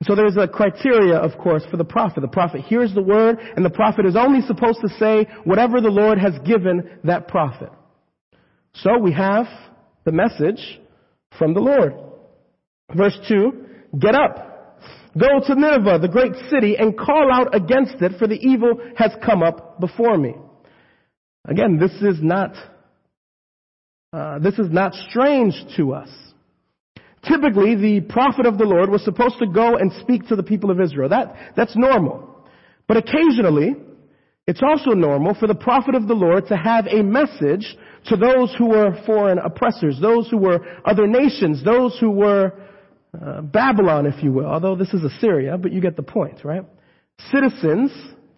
So 0.04 0.16
there's 0.16 0.38
a 0.38 0.48
criteria, 0.48 1.16
of 1.16 1.38
course, 1.38 1.64
for 1.70 1.78
the 1.78 1.84
prophet. 1.84 2.22
The 2.22 2.28
prophet 2.28 2.62
hears 2.62 2.94
the 2.94 3.04
word, 3.04 3.40
and 3.56 3.64
the 3.64 3.70
prophet 3.70 4.06
is 4.06 4.16
only 4.16 4.42
supposed 4.42 4.80
to 4.82 4.90
say 4.98 5.28
whatever 5.44 5.80
the 5.80 5.90
Lord 5.90 6.18
has 6.18 6.34
given 6.46 7.00
that 7.04 7.28
prophet. 7.28 7.70
So 8.74 8.98
we 8.98 9.12
have 9.12 9.46
the 10.06 10.12
message 10.12 10.80
from 11.38 11.54
the 11.54 11.60
Lord. 11.60 11.94
Verse 12.96 13.18
2, 13.28 13.66
get 14.00 14.16
up, 14.16 14.80
go 15.18 15.40
to 15.46 15.56
Nineveh, 15.56 16.00
the 16.02 16.08
great 16.08 16.34
city, 16.50 16.76
and 16.78 16.98
call 16.98 17.32
out 17.32 17.56
against 17.56 18.02
it, 18.02 18.18
for 18.18 18.28
the 18.28 18.36
evil 18.36 18.74
has 18.98 19.12
come 19.24 19.44
up 19.44 19.80
before 19.80 20.18
me. 20.18 20.34
Again, 21.48 21.80
this 21.80 21.92
is 22.02 22.22
not, 22.22 22.56
uh, 24.14 24.40
this 24.40 24.60
is 24.60 24.70
not 24.70 24.94
strange 25.10 25.54
to 25.78 25.94
us. 25.94 26.10
Typically, 27.28 27.76
the 27.76 28.02
prophet 28.02 28.46
of 28.46 28.58
the 28.58 28.66
Lord 28.66 28.90
was 28.90 29.04
supposed 29.04 29.38
to 29.40 29.48
go 29.48 29.76
and 29.78 29.92
speak 30.02 30.28
to 30.28 30.36
the 30.36 30.44
people 30.44 30.72
of 30.72 30.82
Israel. 30.82 31.10
That, 31.10 31.54
that's 31.56 31.76
normal. 31.76 32.28
But 32.88 32.98
occasionally, 32.98 33.76
it's 34.48 34.62
also 34.64 34.92
normal 34.92 35.36
for 35.36 35.48
the 35.48 35.56
prophet 35.56 35.94
of 35.94 36.08
the 36.08 36.16
Lord 36.16 36.48
to 36.48 36.58
have 36.58 36.88
a 36.88 37.04
message 37.04 37.78
to 38.08 38.16
those 38.18 38.54
who 38.58 38.70
were 38.70 39.00
foreign 39.06 39.38
oppressors, 39.38 40.00
those 40.02 40.30
who 40.30 40.38
were 40.38 40.60
other 40.84 41.06
nations, 41.06 41.64
those 41.64 41.96
who 42.00 42.10
were 42.10 42.52
uh, 43.20 43.42
Babylon, 43.42 44.06
if 44.06 44.24
you 44.24 44.32
will, 44.32 44.46
although 44.46 44.76
this 44.76 44.94
is 44.94 45.04
Assyria, 45.04 45.58
but 45.58 45.72
you 45.72 45.82
get 45.82 45.96
the 45.96 46.04
point, 46.04 46.44
right? 46.46 46.64
Citizens 47.32 47.92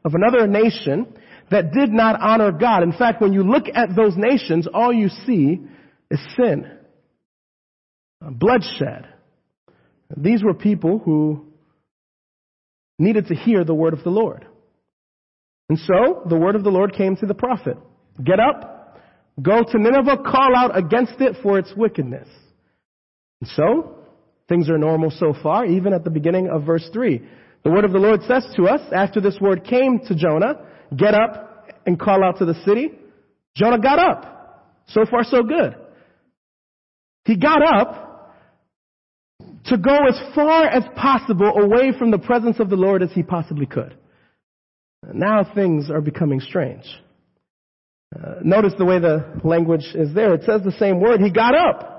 of 0.03 0.13
another 0.15 0.47
nation 0.47 1.13
that 1.51 1.71
did 1.71 1.91
not 1.91 2.19
honor 2.19 2.51
God. 2.51 2.83
In 2.83 2.91
fact, 2.91 3.21
when 3.21 3.33
you 3.33 3.43
look 3.43 3.65
at 3.73 3.95
those 3.95 4.13
nations, 4.17 4.67
all 4.73 4.91
you 4.91 5.09
see 5.09 5.59
is 6.09 6.19
sin, 6.35 6.65
uh, 8.25 8.31
bloodshed. 8.31 9.07
These 10.17 10.43
were 10.43 10.53
people 10.53 10.99
who 10.99 11.47
needed 12.97 13.27
to 13.27 13.35
hear 13.35 13.63
the 13.63 13.73
word 13.73 13.93
of 13.93 14.03
the 14.03 14.09
Lord. 14.09 14.45
And 15.69 15.79
so 15.79 16.23
the 16.27 16.35
word 16.37 16.55
of 16.55 16.63
the 16.63 16.69
Lord 16.69 16.93
came 16.93 17.15
to 17.17 17.25
the 17.25 17.33
prophet. 17.33 17.77
Get 18.23 18.39
up, 18.39 18.99
go 19.41 19.63
to 19.63 19.77
Nineveh, 19.77 20.17
call 20.25 20.55
out 20.55 20.77
against 20.77 21.19
it 21.19 21.37
for 21.41 21.57
its 21.57 21.73
wickedness. 21.75 22.27
And 23.41 23.49
so, 23.55 24.02
things 24.49 24.69
are 24.69 24.77
normal 24.77 25.11
so 25.11 25.33
far, 25.41 25.65
even 25.65 25.93
at 25.93 26.03
the 26.03 26.09
beginning 26.09 26.49
of 26.49 26.63
verse 26.63 26.87
3. 26.91 27.21
The 27.63 27.69
word 27.71 27.85
of 27.85 27.93
the 27.93 27.99
Lord 27.99 28.21
says 28.23 28.45
to 28.57 28.65
us, 28.65 28.81
after 28.93 29.21
this 29.21 29.37
word 29.39 29.63
came 29.63 29.99
to 30.07 30.15
Jonah, 30.15 30.65
get 30.95 31.13
up 31.13 31.69
and 31.85 31.99
call 31.99 32.23
out 32.23 32.39
to 32.39 32.45
the 32.45 32.55
city. 32.65 32.91
Jonah 33.55 33.79
got 33.79 33.99
up. 33.99 34.29
So 34.87 35.05
far 35.09 35.23
so 35.23 35.43
good. 35.43 35.75
He 37.25 37.37
got 37.37 37.63
up 37.63 38.33
to 39.65 39.77
go 39.77 39.97
as 40.07 40.19
far 40.35 40.67
as 40.67 40.83
possible 40.95 41.53
away 41.57 41.93
from 41.97 42.11
the 42.11 42.17
presence 42.17 42.59
of 42.59 42.69
the 42.69 42.75
Lord 42.75 43.01
as 43.01 43.11
he 43.13 43.23
possibly 43.23 43.65
could. 43.65 43.95
Now 45.13 45.49
things 45.55 45.89
are 45.89 46.01
becoming 46.01 46.41
strange. 46.41 46.85
Uh, 48.13 48.35
notice 48.43 48.73
the 48.77 48.85
way 48.85 48.99
the 48.99 49.39
language 49.43 49.85
is 49.95 50.13
there. 50.13 50.33
It 50.33 50.43
says 50.43 50.61
the 50.63 50.71
same 50.73 50.99
word. 50.99 51.21
He 51.21 51.31
got 51.31 51.55
up. 51.55 51.92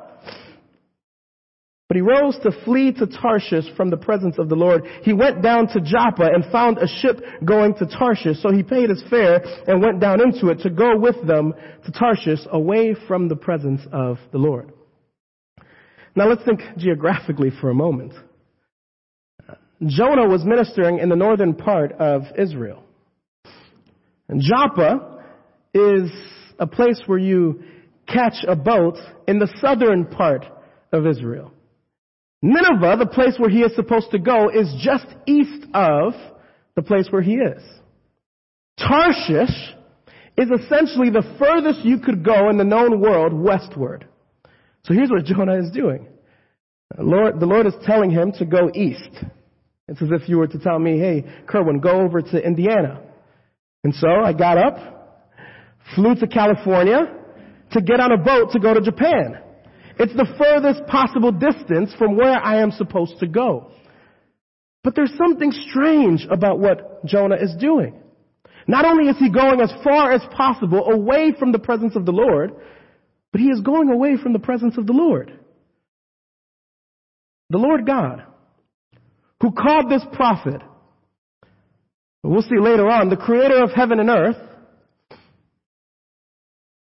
But 1.94 1.98
he 1.98 2.02
rose 2.02 2.36
to 2.42 2.64
flee 2.64 2.92
to 2.94 3.06
Tarshish 3.06 3.66
from 3.76 3.88
the 3.88 3.96
presence 3.96 4.36
of 4.40 4.48
the 4.48 4.56
Lord. 4.56 4.82
He 5.02 5.12
went 5.12 5.42
down 5.42 5.68
to 5.68 5.80
Joppa 5.80 6.24
and 6.24 6.44
found 6.50 6.78
a 6.78 6.88
ship 6.88 7.20
going 7.44 7.74
to 7.74 7.86
Tarshish. 7.86 8.42
So 8.42 8.50
he 8.50 8.64
paid 8.64 8.90
his 8.90 9.00
fare 9.08 9.40
and 9.68 9.80
went 9.80 10.00
down 10.00 10.20
into 10.20 10.48
it 10.48 10.58
to 10.62 10.70
go 10.70 10.98
with 10.98 11.24
them 11.24 11.54
to 11.84 11.92
Tarshish 11.92 12.40
away 12.50 12.96
from 13.06 13.28
the 13.28 13.36
presence 13.36 13.80
of 13.92 14.18
the 14.32 14.38
Lord. 14.38 14.72
Now 16.16 16.28
let's 16.28 16.44
think 16.44 16.62
geographically 16.76 17.50
for 17.60 17.70
a 17.70 17.74
moment. 17.74 18.12
Jonah 19.86 20.26
was 20.26 20.44
ministering 20.44 20.98
in 20.98 21.08
the 21.08 21.16
northern 21.16 21.54
part 21.54 21.92
of 21.92 22.22
Israel. 22.36 22.82
And 24.28 24.42
Joppa 24.42 25.22
is 25.72 26.10
a 26.58 26.66
place 26.66 27.00
where 27.06 27.18
you 27.18 27.62
catch 28.08 28.44
a 28.48 28.56
boat 28.56 28.96
in 29.28 29.38
the 29.38 29.52
southern 29.60 30.06
part 30.06 30.44
of 30.92 31.06
Israel. 31.06 31.53
Nineveh, 32.46 32.96
the 32.98 33.06
place 33.06 33.36
where 33.38 33.48
he 33.48 33.62
is 33.62 33.74
supposed 33.74 34.10
to 34.10 34.18
go, 34.18 34.50
is 34.50 34.70
just 34.78 35.06
east 35.24 35.66
of 35.72 36.12
the 36.76 36.82
place 36.82 37.06
where 37.08 37.22
he 37.22 37.36
is. 37.36 37.62
Tarshish 38.78 39.74
is 40.36 40.50
essentially 40.50 41.08
the 41.08 41.24
furthest 41.38 41.86
you 41.86 42.00
could 42.00 42.22
go 42.22 42.50
in 42.50 42.58
the 42.58 42.64
known 42.64 43.00
world 43.00 43.32
westward. 43.32 44.06
So 44.82 44.92
here's 44.92 45.08
what 45.08 45.24
Jonah 45.24 45.58
is 45.58 45.70
doing. 45.70 46.06
The 46.94 47.02
Lord, 47.02 47.40
the 47.40 47.46
Lord 47.46 47.66
is 47.66 47.72
telling 47.86 48.10
him 48.10 48.32
to 48.32 48.44
go 48.44 48.70
east. 48.74 49.24
It's 49.88 50.02
as 50.02 50.10
if 50.10 50.28
you 50.28 50.36
were 50.36 50.46
to 50.48 50.58
tell 50.58 50.78
me, 50.78 50.98
hey, 50.98 51.24
Kerwin, 51.46 51.80
go 51.80 52.02
over 52.02 52.20
to 52.20 52.46
Indiana. 52.46 53.00
And 53.84 53.94
so 53.94 54.08
I 54.22 54.34
got 54.34 54.58
up, 54.58 55.32
flew 55.94 56.14
to 56.16 56.26
California 56.26 57.10
to 57.72 57.80
get 57.80 58.00
on 58.00 58.12
a 58.12 58.18
boat 58.18 58.50
to 58.52 58.58
go 58.58 58.74
to 58.74 58.82
Japan. 58.82 59.38
It's 59.98 60.14
the 60.14 60.34
furthest 60.38 60.86
possible 60.86 61.32
distance 61.32 61.94
from 61.98 62.16
where 62.16 62.38
I 62.38 62.62
am 62.62 62.70
supposed 62.70 63.18
to 63.20 63.26
go. 63.26 63.70
But 64.82 64.94
there's 64.94 65.16
something 65.16 65.52
strange 65.68 66.26
about 66.30 66.58
what 66.58 67.04
Jonah 67.06 67.36
is 67.40 67.54
doing. 67.58 68.00
Not 68.66 68.84
only 68.84 69.08
is 69.08 69.18
he 69.18 69.30
going 69.30 69.60
as 69.60 69.72
far 69.82 70.12
as 70.12 70.22
possible 70.36 70.90
away 70.90 71.32
from 71.38 71.52
the 71.52 71.58
presence 71.58 71.96
of 71.96 72.06
the 72.06 72.12
Lord, 72.12 72.52
but 73.32 73.40
he 73.40 73.48
is 73.48 73.60
going 73.60 73.90
away 73.90 74.16
from 74.16 74.32
the 74.32 74.38
presence 74.38 74.76
of 74.78 74.86
the 74.86 74.92
Lord. 74.92 75.32
The 77.50 77.58
Lord 77.58 77.86
God, 77.86 78.24
who 79.40 79.52
called 79.52 79.90
this 79.90 80.04
prophet 80.12 80.60
We'll 82.24 82.40
see 82.40 82.58
later 82.58 82.88
on, 82.88 83.10
the 83.10 83.18
creator 83.18 83.62
of 83.62 83.72
heaven 83.72 84.00
and 84.00 84.08
earth, 84.08 84.38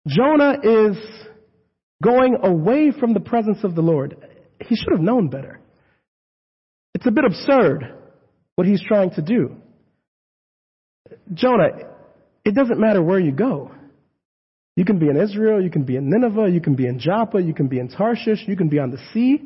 Jonah 0.08 0.56
is 0.64 0.98
going 2.04 2.38
away 2.44 2.92
from 2.92 3.14
the 3.14 3.20
presence 3.20 3.64
of 3.64 3.76
the 3.76 3.82
Lord. 3.82 4.18
He 4.60 4.76
should 4.76 4.92
have 4.92 5.02
known 5.02 5.30
better. 5.30 5.60
It's 6.94 7.08
a 7.08 7.12
bit 7.12 7.26
absurd 7.26 7.96
what 8.56 8.68
he's 8.68 8.84
trying 8.86 9.12
to 9.12 9.22
do. 9.22 9.56
Jonah, 11.34 11.70
it 12.46 12.54
doesn't 12.54 12.80
matter 12.80 13.02
where 13.02 13.20
you 13.20 13.32
go. 13.32 13.72
You 14.76 14.86
can 14.86 15.00
be 15.00 15.08
in 15.08 15.18
Israel, 15.18 15.62
you 15.62 15.70
can 15.70 15.84
be 15.84 15.96
in 15.96 16.10
Nineveh, 16.10 16.50
you 16.52 16.60
can 16.60 16.76
be 16.76 16.88
in 16.88 17.00
Joppa, 17.00 17.42
you 17.42 17.54
can 17.54 17.68
be 17.68 17.80
in 17.80 17.90
Tarshish, 17.90 18.44
you 18.48 18.58
can 18.58 18.70
be 18.70 18.80
on 18.80 18.90
the 18.90 18.98
sea. 19.14 19.42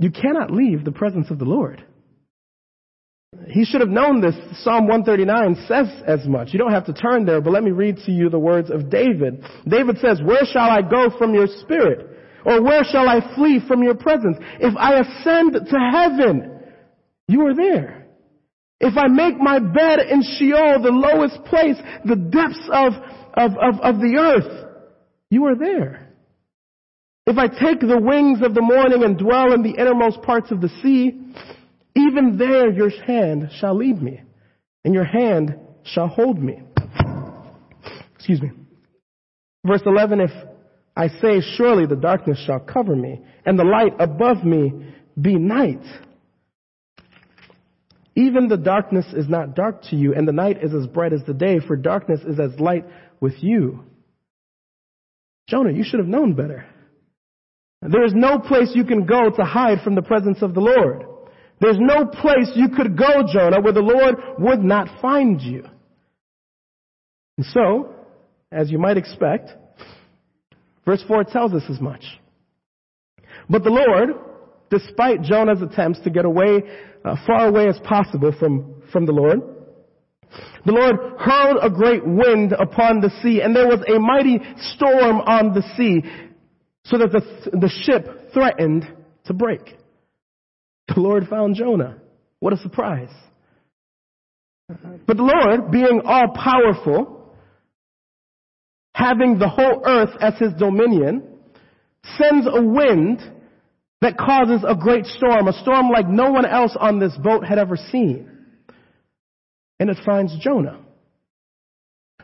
You 0.00 0.10
cannot 0.10 0.50
leave 0.50 0.84
the 0.84 0.92
presence 0.92 1.30
of 1.30 1.38
the 1.38 1.44
Lord. 1.44 1.84
He 3.48 3.64
should 3.64 3.80
have 3.80 3.90
known 3.90 4.20
this. 4.20 4.34
Psalm 4.62 4.88
139 4.88 5.66
says 5.66 5.88
as 6.06 6.26
much. 6.26 6.48
You 6.52 6.58
don't 6.58 6.72
have 6.72 6.86
to 6.86 6.94
turn 6.94 7.26
there, 7.26 7.40
but 7.40 7.52
let 7.52 7.62
me 7.62 7.70
read 7.70 7.98
to 8.06 8.12
you 8.12 8.30
the 8.30 8.38
words 8.38 8.70
of 8.70 8.90
David. 8.90 9.44
David 9.66 9.98
says, 9.98 10.20
Where 10.22 10.44
shall 10.50 10.70
I 10.70 10.80
go 10.80 11.10
from 11.18 11.34
your 11.34 11.46
spirit? 11.46 12.16
Or 12.46 12.62
where 12.62 12.84
shall 12.84 13.08
I 13.08 13.34
flee 13.34 13.60
from 13.66 13.82
your 13.82 13.94
presence? 13.94 14.38
If 14.60 14.74
I 14.76 15.00
ascend 15.00 15.52
to 15.52 15.78
heaven, 15.92 16.60
you 17.26 17.46
are 17.46 17.54
there. 17.54 18.06
If 18.80 18.96
I 18.96 19.08
make 19.08 19.38
my 19.38 19.58
bed 19.58 20.00
in 20.08 20.22
Sheol, 20.22 20.80
the 20.82 20.90
lowest 20.90 21.44
place, 21.44 21.76
the 22.04 22.16
depths 22.16 22.68
of, 22.72 22.92
of, 23.34 23.58
of, 23.58 23.80
of 23.80 24.00
the 24.00 24.16
earth, 24.18 24.68
you 25.30 25.44
are 25.46 25.56
there. 25.56 26.14
If 27.26 27.36
I 27.36 27.48
take 27.48 27.80
the 27.80 28.00
wings 28.00 28.40
of 28.42 28.54
the 28.54 28.62
morning 28.62 29.04
and 29.04 29.18
dwell 29.18 29.52
in 29.52 29.62
the 29.62 29.74
innermost 29.78 30.22
parts 30.22 30.50
of 30.50 30.62
the 30.62 30.70
sea, 30.82 31.20
even 31.98 32.36
there 32.38 32.70
your 32.70 32.90
hand 32.90 33.50
shall 33.58 33.76
lead 33.76 34.00
me, 34.00 34.20
and 34.84 34.94
your 34.94 35.04
hand 35.04 35.58
shall 35.84 36.08
hold 36.08 36.38
me. 36.38 36.62
Excuse 38.14 38.40
me. 38.40 38.50
Verse 39.66 39.82
11, 39.84 40.20
if 40.20 40.30
I 40.96 41.08
say, 41.08 41.40
surely 41.56 41.86
the 41.86 41.96
darkness 41.96 42.38
shall 42.46 42.60
cover 42.60 42.94
me, 42.94 43.20
and 43.44 43.58
the 43.58 43.64
light 43.64 43.94
above 43.98 44.44
me 44.44 44.94
be 45.20 45.34
night. 45.34 45.82
Even 48.14 48.48
the 48.48 48.56
darkness 48.56 49.06
is 49.12 49.28
not 49.28 49.54
dark 49.54 49.82
to 49.90 49.96
you, 49.96 50.14
and 50.14 50.26
the 50.26 50.32
night 50.32 50.62
is 50.62 50.74
as 50.74 50.86
bright 50.86 51.12
as 51.12 51.22
the 51.26 51.34
day, 51.34 51.58
for 51.60 51.76
darkness 51.76 52.20
is 52.26 52.38
as 52.38 52.58
light 52.60 52.84
with 53.20 53.34
you. 53.42 53.84
Jonah, 55.48 55.72
you 55.72 55.84
should 55.84 56.00
have 56.00 56.08
known 56.08 56.34
better. 56.34 56.66
There 57.80 58.04
is 58.04 58.12
no 58.14 58.38
place 58.38 58.72
you 58.74 58.84
can 58.84 59.06
go 59.06 59.30
to 59.30 59.44
hide 59.44 59.82
from 59.82 59.94
the 59.94 60.02
presence 60.02 60.42
of 60.42 60.52
the 60.52 60.60
Lord. 60.60 61.04
There's 61.60 61.78
no 61.78 62.06
place 62.06 62.50
you 62.54 62.68
could 62.68 62.96
go, 62.96 63.24
Jonah, 63.32 63.60
where 63.60 63.72
the 63.72 63.80
Lord 63.80 64.16
would 64.38 64.62
not 64.62 65.00
find 65.00 65.40
you. 65.40 65.64
And 67.36 67.46
so, 67.46 67.94
as 68.52 68.70
you 68.70 68.78
might 68.78 68.96
expect, 68.96 69.50
verse 70.84 71.02
4 71.06 71.24
tells 71.24 71.52
us 71.52 71.62
as 71.68 71.80
much. 71.80 72.04
But 73.50 73.64
the 73.64 73.70
Lord, 73.70 74.10
despite 74.70 75.22
Jonah's 75.22 75.62
attempts 75.62 76.00
to 76.00 76.10
get 76.10 76.24
away, 76.24 76.62
uh, 77.04 77.16
far 77.26 77.48
away 77.48 77.68
as 77.68 77.78
possible 77.80 78.32
from, 78.38 78.82
from 78.92 79.06
the 79.06 79.12
Lord, 79.12 79.40
the 80.66 80.72
Lord 80.72 80.96
hurled 81.18 81.58
a 81.62 81.70
great 81.70 82.06
wind 82.06 82.52
upon 82.52 83.00
the 83.00 83.10
sea, 83.22 83.40
and 83.40 83.56
there 83.56 83.66
was 83.66 83.80
a 83.88 83.98
mighty 83.98 84.38
storm 84.74 85.20
on 85.20 85.54
the 85.54 85.62
sea, 85.76 86.02
so 86.84 86.98
that 86.98 87.12
the, 87.12 87.58
the 87.58 87.70
ship 87.84 88.32
threatened 88.34 88.86
to 89.24 89.32
break. 89.32 89.76
The 90.88 91.00
Lord 91.00 91.28
found 91.28 91.54
Jonah. 91.54 91.98
What 92.40 92.52
a 92.52 92.56
surprise. 92.56 93.12
But 95.06 95.16
the 95.16 95.22
Lord, 95.22 95.70
being 95.70 96.02
all 96.04 96.28
powerful, 96.34 97.34
having 98.94 99.38
the 99.38 99.48
whole 99.48 99.82
earth 99.86 100.10
as 100.20 100.38
his 100.38 100.52
dominion, 100.58 101.22
sends 102.18 102.46
a 102.46 102.62
wind 102.62 103.20
that 104.00 104.16
causes 104.16 104.64
a 104.66 104.74
great 104.74 105.06
storm, 105.06 105.48
a 105.48 105.52
storm 105.52 105.90
like 105.90 106.08
no 106.08 106.30
one 106.30 106.46
else 106.46 106.76
on 106.78 106.98
this 106.98 107.16
boat 107.22 107.44
had 107.44 107.58
ever 107.58 107.76
seen. 107.76 108.28
And 109.80 109.90
it 109.90 109.98
finds 110.04 110.36
Jonah. 110.38 110.80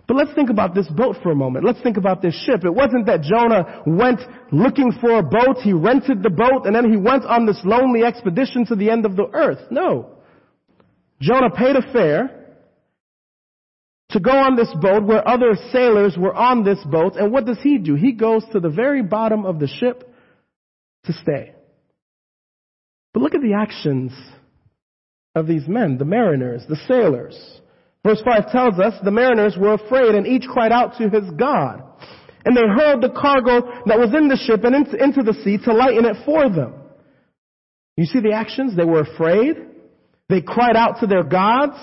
But 0.07 0.17
let's 0.17 0.35
think 0.35 0.51
about 0.51 0.75
this 0.75 0.89
boat 0.89 1.17
for 1.23 1.33
a 1.33 1.35
moment. 1.35 1.65
Let's 1.65 1.81
think 1.81 1.97
about 1.97 2.21
this 2.21 2.35
ship. 2.45 2.65
It 2.65 2.75
wasn't 2.75 3.07
that 3.07 3.23
Jonah 3.23 3.83
went 3.87 4.21
looking 4.53 4.93
for 5.01 5.19
a 5.19 5.23
boat, 5.23 5.59
he 5.63 5.73
rented 5.73 6.23
the 6.23 6.31
boat, 6.31 6.67
and 6.67 6.75
then 6.75 6.91
he 6.91 6.97
went 6.97 7.25
on 7.25 7.47
this 7.47 7.61
lonely 7.65 8.05
expedition 8.05 8.67
to 8.67 8.77
the 8.77 8.91
end 8.91 9.07
of 9.07 9.17
the 9.17 9.27
earth. 9.33 9.71
No. 9.71 10.11
Jonah 11.21 11.51
paid 11.51 11.77
a 11.77 11.93
fare 11.93 12.45
to 14.11 14.21
go 14.21 14.31
on 14.31 14.57
this 14.57 14.73
boat 14.81 15.05
where 15.05 15.27
other 15.27 15.57
sailors 15.73 16.17
were 16.19 16.35
on 16.35 16.65
this 16.65 16.79
boat, 16.85 17.17
and 17.17 17.33
what 17.33 17.47
does 17.47 17.59
he 17.63 17.79
do? 17.79 17.95
He 17.95 18.13
goes 18.13 18.45
to 18.53 18.61
the 18.61 18.69
very 18.69 19.03
bottom 19.03 19.47
of 19.47 19.59
the 19.59 19.67
ship 19.67 20.09
to 21.05 21.13
stay. 21.15 21.55
But 23.15 23.23
look 23.23 23.35
at 23.35 23.41
the 23.41 23.55
actions 23.55 24.13
of 25.35 25.47
these 25.47 25.67
men, 25.67 25.97
the 25.97 26.05
mariners, 26.05 26.63
the 26.69 26.77
sailors. 26.87 27.61
Verse 28.07 28.21
5 28.23 28.53
tells 28.53 28.79
us 28.79 28.95
the 29.03 29.11
mariners 29.11 29.57
were 29.59 29.75
afraid 29.75 30.15
and 30.15 30.27
each 30.27 30.45
cried 30.47 30.73
out 30.73 30.99
to 30.99 31.09
his 31.09 31.31
God. 31.39 31.83
And 32.45 32.55
they 32.55 32.61
hurled 32.61 33.03
the 33.03 33.09
cargo 33.09 33.63
that 33.87 33.99
was 33.99 34.13
in 34.15 34.29
the 34.29 34.37
ship 34.37 34.65
and 34.65 34.75
into, 34.75 35.03
into 35.03 35.23
the 35.23 35.33
sea 35.43 35.57
to 35.65 35.73
lighten 35.73 36.05
it 36.05 36.17
for 36.27 36.51
them. 36.51 36.75
You 37.97 38.05
see 38.05 38.21
the 38.21 38.33
actions? 38.35 38.77
They 38.77 38.85
were 38.85 39.01
afraid. 39.01 39.57
They 40.29 40.43
cried 40.43 40.77
out 40.77 41.01
to 41.01 41.07
their 41.07 41.23
gods. 41.23 41.77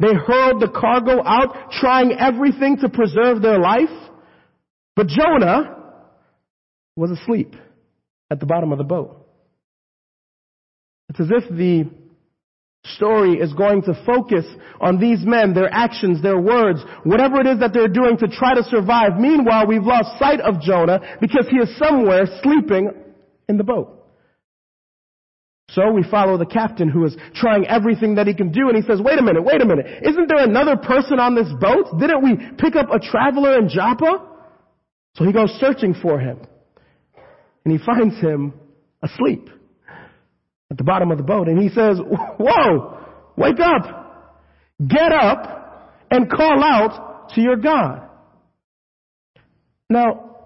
They 0.00 0.14
hurled 0.14 0.60
the 0.60 0.68
cargo 0.68 1.22
out, 1.24 1.70
trying 1.72 2.12
everything 2.12 2.78
to 2.78 2.88
preserve 2.88 3.42
their 3.42 3.58
life. 3.58 3.88
But 4.96 5.06
Jonah 5.06 5.76
was 6.96 7.12
asleep 7.12 7.54
at 8.30 8.40
the 8.40 8.46
bottom 8.46 8.72
of 8.72 8.78
the 8.78 8.84
boat. 8.84 9.26
It's 11.08 11.20
as 11.20 11.28
if 11.30 11.48
the 11.48 11.88
story 12.84 13.34
is 13.34 13.52
going 13.52 13.82
to 13.82 14.02
focus 14.06 14.44
on 14.80 15.00
these 15.00 15.24
men, 15.24 15.54
their 15.54 15.72
actions, 15.72 16.22
their 16.22 16.40
words, 16.40 16.80
whatever 17.04 17.40
it 17.40 17.46
is 17.46 17.60
that 17.60 17.72
they're 17.72 17.88
doing 17.88 18.16
to 18.18 18.28
try 18.28 18.54
to 18.54 18.62
survive. 18.64 19.18
Meanwhile, 19.18 19.66
we've 19.66 19.82
lost 19.82 20.18
sight 20.18 20.40
of 20.40 20.60
Jonah 20.60 21.00
because 21.20 21.46
he 21.50 21.56
is 21.56 21.76
somewhere 21.78 22.26
sleeping 22.42 22.90
in 23.48 23.56
the 23.56 23.64
boat. 23.64 23.94
So 25.70 25.92
we 25.92 26.02
follow 26.02 26.38
the 26.38 26.46
captain 26.46 26.88
who 26.88 27.04
is 27.04 27.16
trying 27.34 27.66
everything 27.66 28.14
that 28.14 28.26
he 28.26 28.34
can 28.34 28.52
do 28.52 28.68
and 28.68 28.76
he 28.76 28.82
says, 28.82 29.02
wait 29.02 29.18
a 29.18 29.22
minute, 29.22 29.42
wait 29.42 29.60
a 29.60 29.66
minute. 29.66 29.86
Isn't 30.02 30.28
there 30.28 30.42
another 30.42 30.76
person 30.76 31.20
on 31.20 31.34
this 31.34 31.48
boat? 31.60 31.98
Didn't 31.98 32.22
we 32.22 32.36
pick 32.56 32.74
up 32.74 32.88
a 32.90 32.98
traveler 32.98 33.58
in 33.58 33.68
Joppa? 33.68 34.26
So 35.16 35.24
he 35.24 35.32
goes 35.32 35.50
searching 35.60 35.94
for 35.94 36.18
him 36.18 36.38
and 37.64 37.78
he 37.78 37.84
finds 37.84 38.18
him 38.18 38.54
asleep 39.02 39.50
at 40.70 40.76
the 40.76 40.84
bottom 40.84 41.10
of 41.10 41.18
the 41.18 41.24
boat 41.24 41.48
and 41.48 41.60
he 41.60 41.68
says, 41.68 41.98
whoa, 42.38 42.98
wake 43.36 43.60
up, 43.60 44.38
get 44.86 45.12
up 45.12 45.94
and 46.10 46.30
call 46.30 46.62
out 46.62 47.30
to 47.34 47.40
your 47.40 47.56
God. 47.56 48.02
Now, 49.90 50.36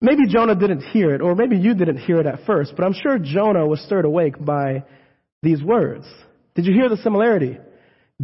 maybe 0.00 0.26
Jonah 0.28 0.54
didn't 0.54 0.80
hear 0.80 1.14
it 1.14 1.20
or 1.20 1.34
maybe 1.34 1.56
you 1.56 1.74
didn't 1.74 1.98
hear 1.98 2.20
it 2.20 2.26
at 2.26 2.46
first, 2.46 2.72
but 2.76 2.84
I'm 2.84 2.94
sure 2.94 3.18
Jonah 3.18 3.66
was 3.66 3.80
stirred 3.84 4.06
awake 4.06 4.42
by 4.42 4.84
these 5.42 5.62
words. 5.62 6.06
Did 6.54 6.66
you 6.66 6.74
hear 6.74 6.88
the 6.88 6.96
similarity? 6.98 7.58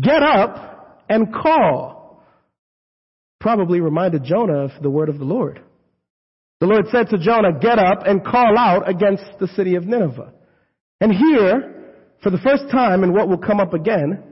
Get 0.01 0.23
up 0.23 1.05
and 1.09 1.33
call. 1.33 2.25
Probably 3.41 3.81
reminded 3.81 4.25
Jonah 4.25 4.65
of 4.65 4.71
the 4.83 4.91
word 4.91 5.09
of 5.09 5.19
the 5.19 5.25
Lord. 5.25 5.61
The 6.61 6.67
Lord 6.67 6.87
said 6.91 7.11
to 7.11 7.19
Jonah, 7.19 7.59
get 7.59 7.79
up 7.79 8.07
and 8.07 8.25
call 8.25 8.57
out 8.57 8.89
against 8.89 9.25
the 9.39 9.49
city 9.49 9.75
of 9.75 9.87
Nineveh. 9.87 10.33
And 11.01 11.13
here, 11.13 11.95
for 12.23 12.31
the 12.31 12.39
first 12.39 12.71
time 12.71 13.05
in 13.05 13.13
what 13.13 13.29
will 13.29 13.39
come 13.39 13.61
up 13.61 13.75
again, 13.75 14.23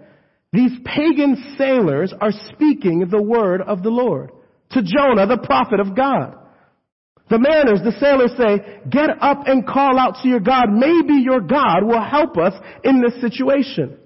these 0.52 0.72
pagan 0.84 1.54
sailors 1.58 2.14
are 2.20 2.32
speaking 2.52 3.06
the 3.10 3.22
word 3.22 3.60
of 3.60 3.82
the 3.82 3.90
Lord 3.90 4.30
to 4.70 4.82
Jonah, 4.82 5.26
the 5.26 5.38
prophet 5.44 5.80
of 5.80 5.94
God. 5.94 6.38
The 7.28 7.38
mariners, 7.38 7.80
the 7.82 7.98
sailors 8.00 8.32
say, 8.36 8.80
get 8.88 9.10
up 9.20 9.46
and 9.46 9.66
call 9.66 9.98
out 9.98 10.22
to 10.22 10.28
your 10.28 10.40
God. 10.40 10.66
Maybe 10.70 11.14
your 11.14 11.40
God 11.40 11.84
will 11.84 12.02
help 12.02 12.36
us 12.36 12.54
in 12.82 13.02
this 13.02 13.20
situation. 13.20 13.98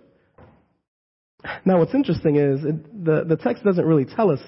Now 1.64 1.78
what's 1.78 1.94
interesting 1.94 2.36
is 2.36 2.64
it, 2.64 3.04
the, 3.04 3.24
the 3.28 3.36
text 3.36 3.64
doesn't 3.64 3.84
really 3.84 4.04
tell 4.04 4.30
us 4.30 4.40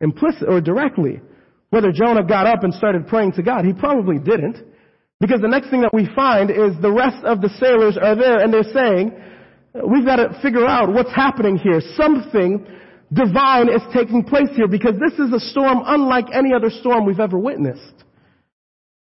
implicit 0.00 0.48
or 0.48 0.60
directly 0.60 1.20
whether 1.70 1.92
Jonah 1.92 2.24
got 2.24 2.46
up 2.46 2.64
and 2.64 2.72
started 2.72 3.06
praying 3.06 3.32
to 3.32 3.42
God. 3.42 3.64
He 3.64 3.72
probably 3.72 4.18
didn't. 4.18 4.56
Because 5.20 5.40
the 5.40 5.48
next 5.48 5.70
thing 5.70 5.82
that 5.82 5.92
we 5.92 6.08
find 6.14 6.50
is 6.50 6.80
the 6.80 6.92
rest 6.92 7.24
of 7.24 7.40
the 7.40 7.48
sailors 7.60 7.98
are 8.00 8.14
there 8.14 8.38
and 8.38 8.52
they're 8.52 8.62
saying, 8.62 9.12
we've 9.74 10.06
got 10.06 10.16
to 10.16 10.38
figure 10.40 10.64
out 10.64 10.92
what's 10.92 11.12
happening 11.14 11.56
here. 11.56 11.80
Something 11.96 12.64
divine 13.12 13.68
is 13.68 13.82
taking 13.92 14.22
place 14.22 14.50
here 14.54 14.68
because 14.68 14.94
this 15.00 15.18
is 15.18 15.32
a 15.32 15.40
storm 15.40 15.82
unlike 15.86 16.26
any 16.32 16.54
other 16.54 16.70
storm 16.70 17.04
we've 17.04 17.20
ever 17.20 17.38
witnessed. 17.38 18.04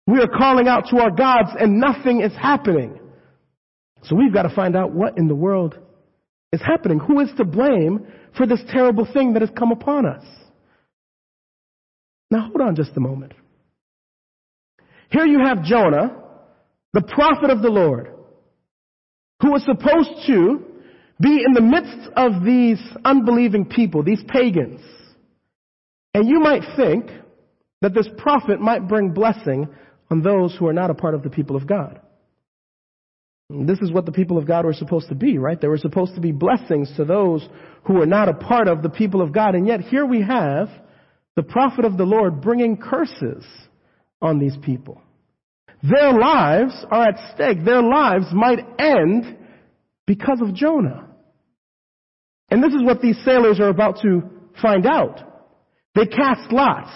We 0.08 0.20
are 0.20 0.28
calling 0.28 0.68
out 0.68 0.89
to 0.91 0.98
our 1.00 1.10
gods 1.10 1.50
and 1.60 1.80
nothing 1.80 2.22
is 2.22 2.34
happening. 2.34 3.00
So 4.04 4.15
we've 4.15 4.34
got 4.34 4.44
to 4.44 4.56
find 4.56 4.76
out 4.76 4.91
what 4.91 5.18
in 5.18 5.28
the 5.28 5.36
world 5.36 5.80
is 6.54 6.62
happening. 6.62 7.00
Who 7.00 7.20
is 7.22 7.30
to 7.38 7.46
blame 7.46 8.06
for 8.38 8.46
this 8.46 8.62
terrible 8.70 9.08
thing 9.12 9.34
that 9.34 9.41
has 9.41 9.50
come 9.58 9.72
upon 9.72 10.06
us? 10.06 10.24
Now 12.31 12.41
hold 12.41 12.61
on 12.61 12.75
just 12.75 12.91
a 12.95 12.99
moment. 12.99 13.33
Here 15.09 15.25
you 15.25 15.39
have 15.45 15.63
Jonah, 15.63 16.21
the 16.93 17.01
prophet 17.01 17.49
of 17.49 17.61
the 17.61 17.69
Lord, 17.69 18.11
who 19.41 19.51
was 19.51 19.63
supposed 19.63 20.27
to 20.27 20.65
be 21.21 21.43
in 21.45 21.53
the 21.53 21.61
midst 21.61 22.09
of 22.15 22.43
these 22.43 22.81
unbelieving 23.03 23.65
people, 23.65 24.03
these 24.03 24.23
pagans. 24.27 24.81
And 26.13 26.27
you 26.27 26.39
might 26.39 26.63
think 26.75 27.09
that 27.81 27.93
this 27.93 28.07
prophet 28.17 28.59
might 28.59 28.88
bring 28.88 29.11
blessing 29.11 29.67
on 30.09 30.21
those 30.21 30.55
who 30.57 30.67
are 30.67 30.73
not 30.73 30.89
a 30.89 30.95
part 30.95 31.13
of 31.13 31.23
the 31.23 31.29
people 31.29 31.55
of 31.55 31.67
God. 31.67 31.99
This 33.49 33.79
is 33.79 33.91
what 33.91 34.05
the 34.05 34.11
people 34.11 34.38
of 34.38 34.47
God 34.47 34.65
were 34.65 34.73
supposed 34.73 35.09
to 35.09 35.15
be, 35.15 35.38
right? 35.38 35.59
They 35.59 35.67
were 35.67 35.77
supposed 35.77 36.15
to 36.15 36.21
be 36.21 36.31
blessings 36.31 36.91
to 36.97 37.05
those 37.05 37.47
who 37.83 37.93
were 37.93 38.07
not 38.07 38.27
a 38.27 38.33
part 38.33 38.67
of 38.67 38.81
the 38.81 38.89
people 38.89 39.21
of 39.21 39.31
God. 39.31 39.53
And 39.53 39.67
yet 39.67 39.81
here 39.81 40.05
we 40.05 40.23
have 40.23 40.69
the 41.36 41.43
prophet 41.43 41.86
of 41.86 41.98
the 41.98 42.06
Lord 42.06 42.41
bringing 42.41 42.78
curses 42.78 43.45
on 44.21 44.39
these 44.39 44.56
people. 44.63 45.02
Their 45.84 46.13
lives 46.13 46.86
are 46.89 47.10
at 47.10 47.34
stake. 47.36 47.63
Their 47.63 47.84
lives 47.84 48.26
might 48.32 48.60
end 48.80 49.38
because 50.08 50.41
of 50.41 50.56
Jonah. 50.56 51.08
And 52.50 52.63
this 52.63 52.74
is 52.74 52.84
what 52.84 53.02
these 53.02 53.17
sailors 53.26 53.60
are 53.60 53.69
about 53.69 54.02
to 54.02 54.24
find 54.62 54.86
out. 54.86 55.19
They 55.93 56.06
cast 56.06 56.52
lots. 56.52 56.89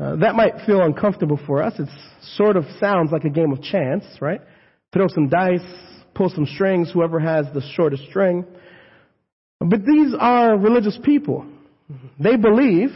Uh, 0.00 0.16
that 0.16 0.34
might 0.34 0.66
feel 0.66 0.82
uncomfortable 0.82 1.38
for 1.46 1.62
us. 1.62 1.74
It 1.78 1.88
sort 2.34 2.56
of 2.56 2.64
sounds 2.80 3.12
like 3.12 3.24
a 3.24 3.30
game 3.30 3.52
of 3.52 3.62
chance, 3.62 4.04
right? 4.20 4.40
Throw 4.92 5.08
some 5.08 5.28
dice, 5.28 5.60
pull 6.14 6.30
some 6.30 6.46
strings, 6.46 6.90
whoever 6.92 7.18
has 7.18 7.46
the 7.54 7.62
shortest 7.74 8.04
string. 8.08 8.44
But 9.60 9.84
these 9.84 10.14
are 10.18 10.56
religious 10.56 10.98
people. 11.02 11.46
They 12.18 12.36
believe 12.36 12.90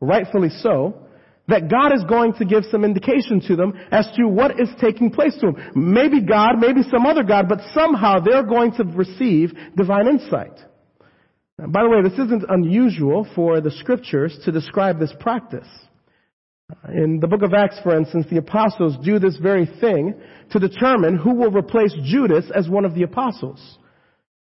rightfully 0.00 0.50
so, 0.60 1.06
that 1.48 1.70
God 1.70 1.94
is 1.94 2.02
going 2.08 2.32
to 2.34 2.44
give 2.44 2.64
some 2.70 2.84
indication 2.84 3.40
to 3.46 3.56
them 3.56 3.72
as 3.92 4.08
to 4.16 4.26
what 4.26 4.60
is 4.60 4.68
taking 4.80 5.10
place 5.10 5.34
to 5.40 5.52
them. 5.52 5.72
Maybe 5.74 6.20
God, 6.20 6.58
maybe 6.58 6.82
some 6.90 7.06
other 7.06 7.22
God, 7.22 7.48
but 7.48 7.60
somehow 7.72 8.18
they're 8.18 8.42
going 8.42 8.72
to 8.72 8.84
receive 8.84 9.52
divine 9.76 10.08
insight. 10.08 10.58
Now, 11.58 11.68
by 11.68 11.82
the 11.84 11.88
way, 11.88 12.02
this 12.02 12.18
isn't 12.18 12.44
unusual 12.48 13.26
for 13.34 13.60
the 13.60 13.70
scriptures 13.70 14.38
to 14.44 14.52
describe 14.52 14.98
this 14.98 15.12
practice. 15.20 15.68
In 16.92 17.20
the 17.20 17.28
book 17.28 17.42
of 17.42 17.54
Acts, 17.54 17.78
for 17.82 17.96
instance, 17.96 18.26
the 18.28 18.38
apostles 18.38 18.96
do 19.04 19.20
this 19.20 19.36
very 19.36 19.66
thing 19.80 20.14
to 20.50 20.58
determine 20.58 21.16
who 21.16 21.34
will 21.34 21.52
replace 21.52 21.94
Judas 22.04 22.44
as 22.52 22.68
one 22.68 22.84
of 22.84 22.94
the 22.94 23.04
apostles. 23.04 23.78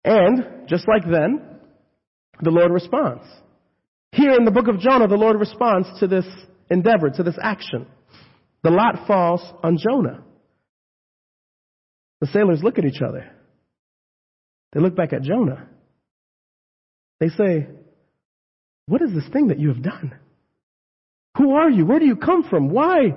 And, 0.06 0.68
just 0.68 0.88
like 0.88 1.04
then, 1.04 1.42
the 2.42 2.50
Lord 2.50 2.72
responds. 2.72 3.26
Here 4.12 4.34
in 4.34 4.46
the 4.46 4.52
book 4.52 4.68
of 4.68 4.80
Jonah, 4.80 5.08
the 5.08 5.16
Lord 5.16 5.40
responds 5.40 5.88
to 6.00 6.08
this 6.08 6.26
endeavor, 6.70 7.10
to 7.10 7.24
this 7.24 7.38
action. 7.42 7.88
The 8.64 8.72
lot 8.72 9.08
falls 9.08 9.42
on 9.64 9.78
Jonah. 9.78 10.24
The 12.22 12.28
sailors 12.28 12.64
look 12.64 12.78
at 12.78 12.86
each 12.86 13.02
other. 13.02 13.30
They 14.74 14.80
look 14.80 14.96
back 14.96 15.14
at 15.14 15.22
Jonah. 15.22 15.68
They 17.20 17.30
say, 17.30 17.68
What 18.88 19.02
is 19.02 19.14
this 19.14 19.28
thing 19.32 19.48
that 19.48 19.60
you 19.60 19.70
have 19.70 19.82
done? 19.82 20.16
Who 21.38 21.54
are 21.54 21.70
you? 21.70 21.86
Where 21.86 22.00
do 22.00 22.06
you 22.06 22.16
come 22.16 22.44
from? 22.44 22.70
Why? 22.70 23.14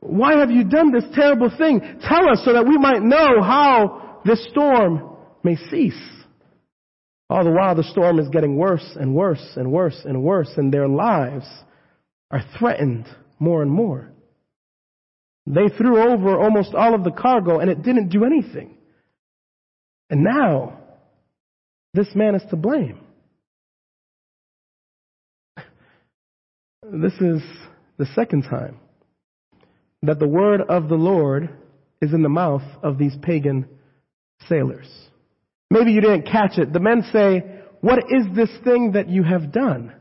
Why 0.00 0.38
have 0.38 0.50
you 0.50 0.64
done 0.64 0.92
this 0.92 1.04
terrible 1.14 1.50
thing? 1.56 1.80
Tell 1.80 2.28
us 2.30 2.42
so 2.44 2.52
that 2.52 2.66
we 2.66 2.78
might 2.78 3.02
know 3.02 3.42
how 3.42 4.20
this 4.24 4.46
storm 4.50 5.16
may 5.42 5.56
cease. 5.70 6.00
All 7.30 7.44
the 7.44 7.50
while, 7.50 7.74
the 7.74 7.82
storm 7.84 8.18
is 8.18 8.28
getting 8.28 8.56
worse 8.56 8.96
and 8.98 9.14
worse 9.14 9.52
and 9.56 9.70
worse 9.70 10.00
and 10.04 10.22
worse, 10.22 10.50
and 10.56 10.72
their 10.72 10.88
lives 10.88 11.46
are 12.30 12.42
threatened 12.58 13.06
more 13.38 13.62
and 13.62 13.70
more. 13.70 14.10
They 15.46 15.68
threw 15.76 15.98
over 15.98 16.38
almost 16.38 16.74
all 16.74 16.94
of 16.94 17.04
the 17.04 17.10
cargo, 17.10 17.58
and 17.58 17.70
it 17.70 17.82
didn't 17.82 18.08
do 18.08 18.24
anything. 18.24 18.76
And 20.10 20.24
now, 20.24 20.78
this 21.94 22.08
man 22.14 22.34
is 22.34 22.42
to 22.50 22.56
blame. 22.56 23.00
This 26.82 27.14
is 27.14 27.42
the 27.98 28.06
second 28.14 28.42
time 28.44 28.78
that 30.02 30.18
the 30.18 30.28
word 30.28 30.62
of 30.62 30.88
the 30.88 30.94
Lord 30.94 31.50
is 32.00 32.14
in 32.14 32.22
the 32.22 32.28
mouth 32.28 32.62
of 32.82 32.96
these 32.96 33.16
pagan 33.20 33.68
sailors. 34.48 34.88
Maybe 35.70 35.92
you 35.92 36.00
didn't 36.00 36.26
catch 36.26 36.58
it. 36.58 36.72
The 36.72 36.80
men 36.80 37.04
say, 37.12 37.42
What 37.80 37.98
is 37.98 38.26
this 38.34 38.50
thing 38.64 38.92
that 38.92 39.08
you 39.08 39.22
have 39.22 39.52
done? 39.52 39.92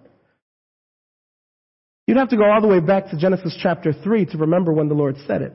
You'd 2.08 2.18
have 2.18 2.30
to 2.30 2.38
go 2.38 2.46
all 2.50 2.62
the 2.62 2.68
way 2.68 2.80
back 2.80 3.10
to 3.10 3.18
Genesis 3.18 3.58
chapter 3.62 3.92
3 3.92 4.28
to 4.28 4.38
remember 4.38 4.72
when 4.72 4.88
the 4.88 4.96
Lord 4.96 5.18
said 5.28 5.42
it. 5.42 5.54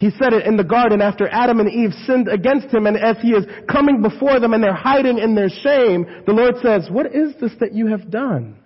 He 0.00 0.10
said 0.10 0.32
it 0.32 0.46
in 0.46 0.56
the 0.56 0.64
garden 0.64 1.02
after 1.02 1.28
Adam 1.28 1.60
and 1.60 1.68
Eve 1.70 1.92
sinned 2.06 2.28
against 2.28 2.68
him, 2.72 2.86
and 2.86 2.96
as 2.96 3.16
he 3.20 3.30
is 3.30 3.44
coming 3.68 4.00
before 4.00 4.38
them 4.40 4.54
and 4.54 4.62
they're 4.62 4.72
hiding 4.72 5.18
in 5.18 5.34
their 5.34 5.48
shame, 5.48 6.06
the 6.24 6.32
Lord 6.32 6.54
says, 6.62 6.88
What 6.90 7.06
is 7.14 7.34
this 7.40 7.52
that 7.60 7.74
you 7.74 7.88
have 7.88 8.10
done? 8.10 8.58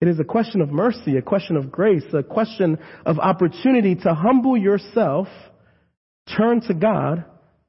It 0.00 0.08
is 0.08 0.20
a 0.20 0.24
question 0.24 0.60
of 0.60 0.70
mercy, 0.70 1.16
a 1.16 1.22
question 1.22 1.56
of 1.56 1.72
grace, 1.72 2.04
a 2.12 2.22
question 2.22 2.78
of 3.06 3.18
opportunity 3.18 3.94
to 3.94 4.14
humble 4.14 4.56
yourself, 4.56 5.28
turn 6.36 6.60
to 6.62 6.74
God, 6.74 7.24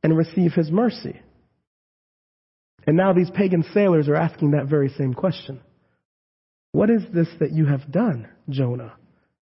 and 0.08 0.17
receive 0.17 0.54
His 0.54 0.72
mercy. 0.72 1.20
And 2.86 2.96
now 2.96 3.12
these 3.12 3.30
pagan 3.30 3.65
sailors 3.74 4.08
are 4.08 4.15
asking 4.15 4.52
that 4.52 4.67
very 4.67 4.88
same 4.89 5.13
question. 5.13 5.60
What 6.72 6.89
is 6.89 7.02
this 7.13 7.28
that 7.41 7.52
you 7.52 7.65
have 7.65 7.91
done, 7.91 8.30
Jonah? 8.50 8.93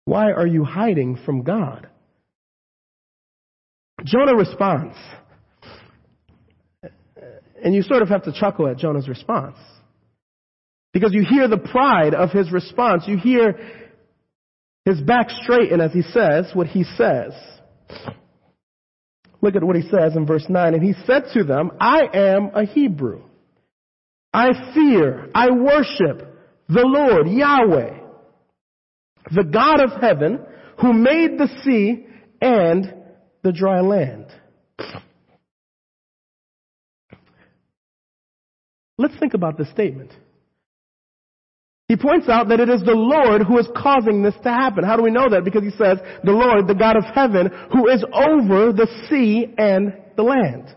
Why 0.06 0.32
are 0.32 0.48
you 0.48 0.64
hiding 0.64 1.20
from 1.26 1.44
God? 1.44 1.88
Jonah 4.06 4.36
responds. 4.36 4.96
And 7.62 7.76
you 7.76 7.82
sort 7.82 8.02
of 8.02 8.10
have 8.10 8.24
to 8.24 8.34
chuckle 8.34 8.68
at 8.68 8.78
Jonah's 8.78 9.10
response. 9.10 9.58
Because 10.94 11.14
you 11.14 11.26
hear 11.30 11.48
the 11.50 11.58
pride 11.58 12.14
of 12.14 12.32
his 12.32 12.52
response. 12.52 13.04
You 13.08 13.18
hear 13.18 13.60
his 14.86 15.02
back 15.02 15.30
straighten 15.30 15.82
as 15.82 15.92
he 15.92 16.02
says 16.02 16.52
what 16.54 16.68
he 16.68 16.84
says. 16.84 17.34
Look 19.44 19.56
at 19.56 19.64
what 19.64 19.76
he 19.76 19.84
says 19.84 20.16
in 20.16 20.26
verse 20.26 20.46
9. 20.50 20.74
And 20.74 20.84
he 20.84 20.94
said 21.06 21.26
to 21.36 21.44
them, 21.44 21.74
I 21.80 22.08
am 22.12 22.50
a 22.56 22.66
Hebrew. 22.66 23.22
I 24.34 24.74
fear, 24.74 25.30
I 25.36 25.52
worship 25.52 26.36
the 26.68 26.84
Lord, 26.84 27.28
Yahweh 27.28 28.00
the 29.32 29.44
God 29.44 29.80
of 29.82 30.02
heaven, 30.02 30.40
who 30.82 30.94
made 30.94 31.38
the 31.38 31.48
sea 31.64 32.06
and 32.42 32.94
the 33.42 33.52
dry 33.52 33.82
land. 33.82 34.26
Let's 38.98 39.18
think 39.20 39.34
about 39.34 39.58
this 39.58 39.70
statement. 39.72 40.12
He 41.94 41.98
points 41.98 42.28
out 42.28 42.50
that 42.50 42.60
it 42.60 42.70
is 42.70 42.82
the 42.82 42.98
Lord 42.98 43.44
who 43.44 43.60
is 43.60 43.68
causing 43.78 44.24
this 44.24 44.34
to 44.42 44.50
happen. 44.50 44.84
How 44.84 44.98
do 44.98 45.04
we 45.04 45.12
know 45.12 45.30
that? 45.30 45.46
Because 45.46 45.62
he 45.62 45.70
says, 45.78 46.00
the 46.24 46.32
Lord, 46.32 46.66
the 46.66 46.74
God 46.74 46.98
of 46.98 47.04
heaven, 47.06 47.52
who 47.72 47.88
is 47.88 48.04
over 48.12 48.74
the 48.74 48.90
sea 49.08 49.54
and 49.60 49.94
the 50.18 50.24
land. 50.24 50.74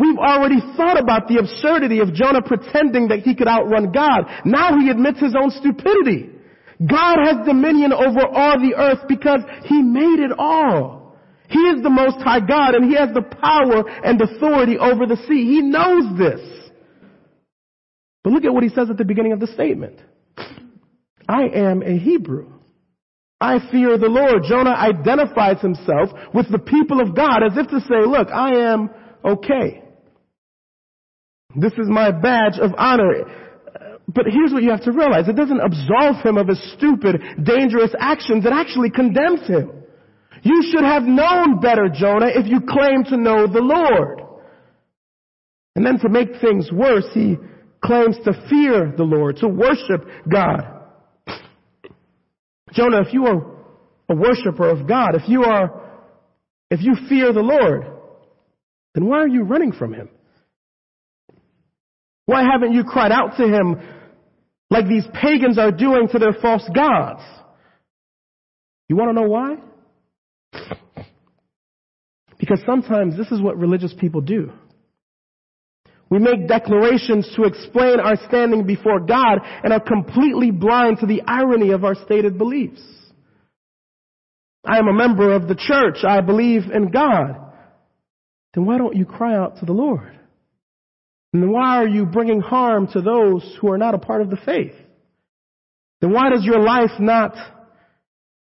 We've 0.00 0.18
already 0.18 0.58
thought 0.76 0.98
about 0.98 1.28
the 1.28 1.38
absurdity 1.38 2.00
of 2.00 2.12
Jonah 2.12 2.42
pretending 2.42 3.06
that 3.14 3.20
he 3.20 3.36
could 3.36 3.46
outrun 3.46 3.92
God. 3.92 4.26
Now 4.44 4.76
he 4.76 4.90
admits 4.90 5.20
his 5.20 5.36
own 5.40 5.50
stupidity. 5.50 6.30
God 6.84 7.18
has 7.22 7.46
dominion 7.46 7.92
over 7.92 8.26
all 8.26 8.58
the 8.58 8.74
earth 8.76 9.06
because 9.06 9.42
He 9.66 9.80
made 9.80 10.18
it 10.18 10.32
all. 10.36 11.16
He 11.48 11.60
is 11.70 11.84
the 11.84 11.88
most 11.88 12.16
high 12.18 12.40
God 12.40 12.74
and 12.74 12.84
He 12.84 12.96
has 12.96 13.14
the 13.14 13.22
power 13.22 13.88
and 14.04 14.20
authority 14.20 14.76
over 14.76 15.06
the 15.06 15.22
sea. 15.28 15.46
He 15.46 15.62
knows 15.62 16.18
this. 16.18 16.40
But 18.24 18.32
look 18.32 18.44
at 18.44 18.52
what 18.52 18.64
He 18.64 18.70
says 18.70 18.90
at 18.90 18.98
the 18.98 19.04
beginning 19.04 19.32
of 19.32 19.38
the 19.38 19.46
statement. 19.46 20.00
I 21.28 21.44
am 21.54 21.82
a 21.82 21.98
Hebrew. 21.98 22.52
I 23.40 23.58
fear 23.70 23.98
the 23.98 24.08
Lord. 24.08 24.44
Jonah 24.48 24.70
identifies 24.70 25.60
himself 25.60 26.10
with 26.32 26.50
the 26.50 26.58
people 26.58 27.00
of 27.00 27.14
God 27.14 27.42
as 27.42 27.56
if 27.56 27.68
to 27.68 27.80
say, 27.80 28.06
look, 28.06 28.28
I 28.28 28.72
am 28.72 28.90
okay. 29.24 29.82
This 31.54 31.72
is 31.72 31.88
my 31.88 32.10
badge 32.10 32.58
of 32.60 32.72
honor. 32.78 33.24
But 34.08 34.26
here's 34.30 34.52
what 34.52 34.62
you 34.62 34.70
have 34.70 34.84
to 34.84 34.92
realize. 34.92 35.28
It 35.28 35.36
doesn't 35.36 35.60
absolve 35.60 36.24
him 36.24 36.38
of 36.38 36.48
his 36.48 36.74
stupid, 36.76 37.20
dangerous 37.42 37.92
actions. 37.98 38.46
It 38.46 38.52
actually 38.52 38.90
condemns 38.90 39.46
him. 39.46 39.70
You 40.42 40.62
should 40.70 40.84
have 40.84 41.02
known 41.02 41.60
better, 41.60 41.88
Jonah, 41.92 42.28
if 42.28 42.46
you 42.46 42.60
claim 42.60 43.04
to 43.04 43.16
know 43.16 43.46
the 43.46 43.60
Lord. 43.60 44.22
And 45.74 45.84
then 45.84 45.98
to 45.98 46.08
make 46.08 46.40
things 46.40 46.70
worse, 46.72 47.06
he 47.12 47.36
claims 47.84 48.16
to 48.24 48.32
fear 48.48 48.94
the 48.96 49.02
Lord, 49.02 49.36
to 49.38 49.48
worship 49.48 50.06
God. 50.32 50.75
Jonah, 52.72 53.02
if 53.02 53.12
you 53.12 53.26
are 53.26 53.56
a 54.08 54.14
worshiper 54.14 54.68
of 54.68 54.88
God, 54.88 55.14
if 55.14 55.28
you 55.28 55.44
are, 55.44 55.82
if 56.70 56.80
you 56.82 56.96
fear 57.08 57.32
the 57.32 57.40
Lord, 57.40 57.86
then 58.94 59.06
why 59.06 59.18
are 59.18 59.28
you 59.28 59.42
running 59.42 59.72
from 59.72 59.94
him? 59.94 60.08
Why 62.26 62.42
haven't 62.42 62.72
you 62.72 62.84
cried 62.84 63.12
out 63.12 63.36
to 63.36 63.44
him 63.44 63.80
like 64.70 64.88
these 64.88 65.04
pagans 65.12 65.58
are 65.58 65.70
doing 65.70 66.08
to 66.08 66.18
their 66.18 66.32
false 66.32 66.68
gods. 66.74 67.22
You 68.88 68.96
want 68.96 69.10
to 69.10 69.20
know 69.20 69.28
why? 69.28 69.56
Because 72.38 72.60
sometimes 72.66 73.16
this 73.16 73.28
is 73.30 73.40
what 73.40 73.56
religious 73.58 73.94
people 73.98 74.20
do. 74.20 74.52
We 76.08 76.18
make 76.18 76.46
declarations 76.46 77.28
to 77.34 77.44
explain 77.44 77.98
our 77.98 78.16
standing 78.28 78.64
before 78.64 79.00
God 79.00 79.40
and 79.64 79.72
are 79.72 79.80
completely 79.80 80.52
blind 80.52 80.98
to 80.98 81.06
the 81.06 81.22
irony 81.26 81.72
of 81.72 81.84
our 81.84 81.96
stated 81.96 82.38
beliefs. 82.38 82.82
I 84.64 84.78
am 84.78 84.88
a 84.88 84.92
member 84.92 85.32
of 85.32 85.48
the 85.48 85.56
church. 85.56 86.04
I 86.04 86.20
believe 86.20 86.62
in 86.72 86.90
God. 86.90 87.36
Then 88.54 88.66
why 88.66 88.78
don't 88.78 88.96
you 88.96 89.04
cry 89.04 89.36
out 89.36 89.58
to 89.58 89.66
the 89.66 89.72
Lord? 89.72 90.12
then 91.32 91.50
why 91.50 91.76
are 91.76 91.88
you 91.88 92.06
bringing 92.06 92.40
harm 92.40 92.86
to 92.92 93.00
those 93.02 93.56
who 93.60 93.70
are 93.70 93.78
not 93.78 93.94
a 93.94 93.98
part 93.98 94.22
of 94.22 94.30
the 94.30 94.38
faith? 94.38 94.72
Then 96.00 96.12
why 96.12 96.30
does 96.30 96.44
your 96.44 96.60
life 96.60 96.98
not 96.98 97.34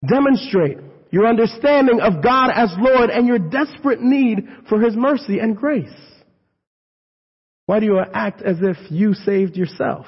demonstrate 0.07 0.77
your 1.11 1.27
understanding 1.27 1.99
of 1.99 2.23
God 2.23 2.51
as 2.53 2.69
Lord 2.77 3.09
and 3.09 3.27
your 3.27 3.39
desperate 3.39 4.01
need 4.01 4.47
for 4.69 4.79
His 4.79 4.95
mercy 4.95 5.39
and 5.39 5.57
grace? 5.57 5.89
Why 7.69 7.79
do 7.79 7.85
you 7.85 7.99
act 7.99 8.41
as 8.41 8.57
if 8.63 8.77
you 8.89 9.13
saved 9.13 9.55
yourself? 9.55 10.07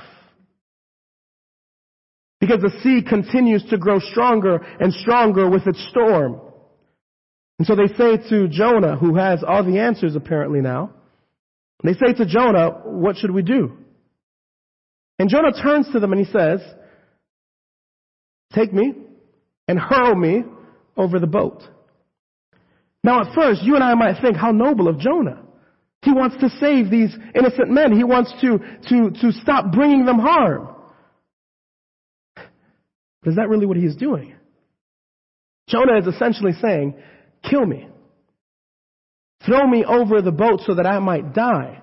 Because 2.39 2.59
the 2.59 2.71
sea 2.81 3.07
continues 3.07 3.63
to 3.69 3.77
grow 3.77 3.99
stronger 3.99 4.55
and 4.79 4.91
stronger 4.91 5.47
with 5.47 5.67
its 5.67 5.79
storm. 5.91 6.41
And 7.59 7.67
so 7.67 7.75
they 7.75 7.85
say 7.85 8.17
to 8.29 8.47
Jonah, 8.47 8.95
who 8.95 9.15
has 9.15 9.43
all 9.47 9.63
the 9.63 9.77
answers 9.77 10.15
apparently 10.15 10.59
now, 10.59 10.95
they 11.83 11.93
say 11.93 12.13
to 12.13 12.25
Jonah, 12.25 12.81
What 12.83 13.17
should 13.17 13.29
we 13.29 13.43
do? 13.43 13.77
And 15.19 15.29
Jonah 15.29 15.53
turns 15.53 15.87
to 15.91 15.99
them 15.99 16.13
and 16.13 16.25
he 16.25 16.31
says, 16.31 16.61
Take 18.55 18.73
me 18.73 18.91
and 19.67 19.77
hurl 19.77 20.15
me 20.15 20.45
over 20.97 21.19
the 21.19 21.27
boat. 21.27 21.61
Now, 23.03 23.21
at 23.21 23.35
first, 23.35 23.61
you 23.61 23.75
and 23.75 23.83
I 23.83 23.93
might 23.93 24.19
think, 24.19 24.35
How 24.35 24.51
noble 24.51 24.87
of 24.87 24.97
Jonah. 24.97 25.40
He 26.03 26.11
wants 26.11 26.35
to 26.41 26.49
save 26.59 26.89
these 26.89 27.15
innocent 27.35 27.69
men. 27.69 27.95
He 27.95 28.03
wants 28.03 28.33
to, 28.41 28.59
to, 28.89 29.11
to 29.21 29.31
stop 29.41 29.71
bringing 29.71 30.05
them 30.05 30.19
harm. 30.19 30.69
But 32.35 33.29
is 33.29 33.35
that 33.35 33.49
really 33.49 33.67
what 33.67 33.77
he's 33.77 33.95
doing? 33.95 34.33
Jonah 35.69 35.99
is 35.99 36.07
essentially 36.07 36.53
saying, 36.59 36.95
Kill 37.47 37.65
me. 37.65 37.87
Throw 39.45 39.65
me 39.67 39.83
over 39.85 40.21
the 40.21 40.31
boat 40.31 40.61
so 40.65 40.75
that 40.75 40.85
I 40.85 40.99
might 40.99 41.33
die. 41.33 41.81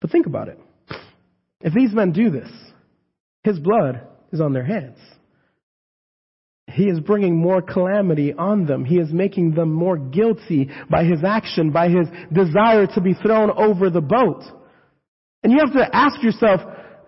But 0.00 0.10
think 0.10 0.26
about 0.26 0.48
it. 0.48 0.58
If 1.60 1.72
these 1.72 1.92
men 1.92 2.12
do 2.12 2.30
this, 2.30 2.50
his 3.42 3.58
blood 3.58 4.02
is 4.32 4.40
on 4.40 4.52
their 4.52 4.64
hands. 4.64 4.98
He 6.74 6.88
is 6.88 6.98
bringing 6.98 7.36
more 7.40 7.62
calamity 7.62 8.34
on 8.34 8.66
them. 8.66 8.84
He 8.84 8.96
is 8.96 9.12
making 9.12 9.54
them 9.54 9.72
more 9.72 9.96
guilty 9.96 10.68
by 10.90 11.04
his 11.04 11.22
action, 11.22 11.70
by 11.70 11.88
his 11.88 12.08
desire 12.32 12.88
to 12.94 13.00
be 13.00 13.14
thrown 13.14 13.52
over 13.52 13.90
the 13.90 14.00
boat. 14.00 14.42
And 15.44 15.52
you 15.52 15.60
have 15.60 15.72
to 15.74 15.88
ask 15.94 16.20
yourself, 16.20 16.62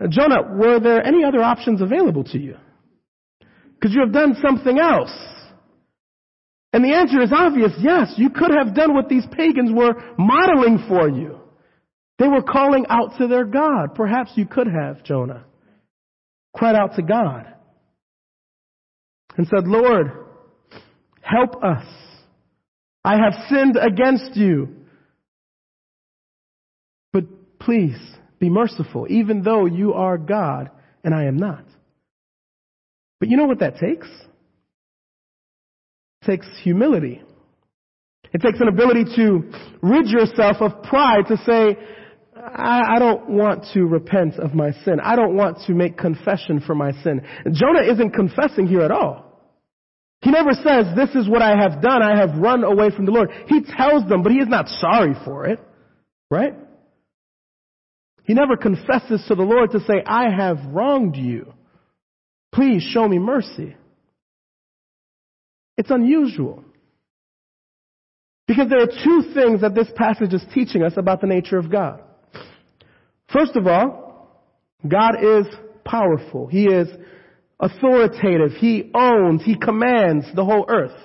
Jonah, 0.08 0.54
were 0.54 0.78
there 0.78 1.04
any 1.04 1.24
other 1.24 1.42
options 1.42 1.82
available 1.82 2.22
to 2.24 2.38
you? 2.38 2.56
Could 3.82 3.90
you 3.90 4.02
have 4.02 4.12
done 4.12 4.36
something 4.40 4.78
else? 4.78 5.12
And 6.72 6.84
the 6.84 6.94
answer 6.94 7.20
is 7.20 7.32
obvious. 7.32 7.72
Yes, 7.80 8.14
you 8.16 8.30
could 8.30 8.52
have 8.56 8.72
done 8.72 8.94
what 8.94 9.08
these 9.08 9.26
pagans 9.32 9.72
were 9.74 9.94
modeling 10.16 10.84
for 10.86 11.08
you. 11.08 11.40
They 12.20 12.28
were 12.28 12.42
calling 12.42 12.86
out 12.88 13.18
to 13.18 13.26
their 13.26 13.44
God. 13.44 13.96
Perhaps 13.96 14.30
you 14.36 14.46
could 14.46 14.68
have, 14.68 15.02
Jonah. 15.02 15.44
Cried 16.54 16.76
out 16.76 16.94
to 16.94 17.02
God 17.02 17.55
and 19.36 19.46
said, 19.48 19.66
Lord, 19.66 20.12
help 21.20 21.62
us. 21.62 21.86
I 23.04 23.16
have 23.18 23.34
sinned 23.48 23.76
against 23.80 24.36
you. 24.36 24.68
But 27.12 27.24
please 27.58 27.96
be 28.38 28.50
merciful, 28.50 29.06
even 29.08 29.42
though 29.42 29.66
you 29.66 29.94
are 29.94 30.18
God 30.18 30.70
and 31.04 31.14
I 31.14 31.24
am 31.24 31.36
not. 31.36 31.64
But 33.20 33.28
you 33.28 33.36
know 33.36 33.46
what 33.46 33.60
that 33.60 33.78
takes? 33.78 34.08
It 36.22 36.26
takes 36.26 36.46
humility. 36.62 37.22
It 38.32 38.42
takes 38.42 38.60
an 38.60 38.68
ability 38.68 39.04
to 39.16 39.50
rid 39.82 40.08
yourself 40.08 40.56
of 40.60 40.82
pride 40.82 41.26
to 41.28 41.36
say, 41.38 41.78
I, 42.36 42.96
I, 42.96 42.98
don't 42.98 43.30
want 43.30 43.64
to 43.72 43.84
repent 43.86 44.34
of 44.34 44.54
my 44.54 44.72
sin. 44.84 45.00
I 45.02 45.16
don't 45.16 45.34
want 45.34 45.58
to 45.66 45.72
make 45.72 45.96
confession 45.96 46.60
for 46.60 46.74
my 46.74 46.92
sin. 47.02 47.22
Jonah 47.52 47.82
isn't 47.90 48.10
confessing 48.10 48.66
here 48.66 48.82
at 48.82 48.90
all. 48.90 49.25
He 50.26 50.32
never 50.32 50.54
says, 50.54 50.86
this 50.96 51.14
is 51.14 51.28
what 51.28 51.40
I 51.40 51.56
have 51.56 51.80
done. 51.80 52.02
I 52.02 52.18
have 52.18 52.36
run 52.38 52.64
away 52.64 52.90
from 52.90 53.06
the 53.06 53.12
Lord. 53.12 53.30
He 53.46 53.60
tells 53.62 54.08
them, 54.08 54.24
but 54.24 54.32
he 54.32 54.38
is 54.38 54.48
not 54.48 54.66
sorry 54.66 55.14
for 55.24 55.46
it. 55.46 55.60
Right? 56.32 56.52
He 58.24 58.34
never 58.34 58.56
confesses 58.56 59.24
to 59.28 59.36
the 59.36 59.44
Lord 59.44 59.70
to 59.70 59.78
say, 59.78 60.02
I 60.04 60.28
have 60.36 60.58
wronged 60.66 61.14
you. 61.14 61.54
Please 62.52 62.82
show 62.82 63.06
me 63.06 63.20
mercy. 63.20 63.76
It's 65.76 65.92
unusual. 65.92 66.64
Because 68.48 68.68
there 68.68 68.82
are 68.82 69.04
two 69.04 69.32
things 69.32 69.60
that 69.60 69.76
this 69.76 69.86
passage 69.94 70.34
is 70.34 70.42
teaching 70.52 70.82
us 70.82 70.94
about 70.96 71.20
the 71.20 71.28
nature 71.28 71.56
of 71.56 71.70
God. 71.70 72.02
First 73.32 73.54
of 73.54 73.68
all, 73.68 74.42
God 74.88 75.22
is 75.22 75.46
powerful. 75.84 76.48
He 76.48 76.64
is 76.64 76.88
authoritative. 77.60 78.52
He 78.58 78.90
owns, 78.94 79.42
He 79.44 79.56
commands 79.56 80.26
the 80.34 80.44
whole 80.44 80.66
earth. 80.68 80.98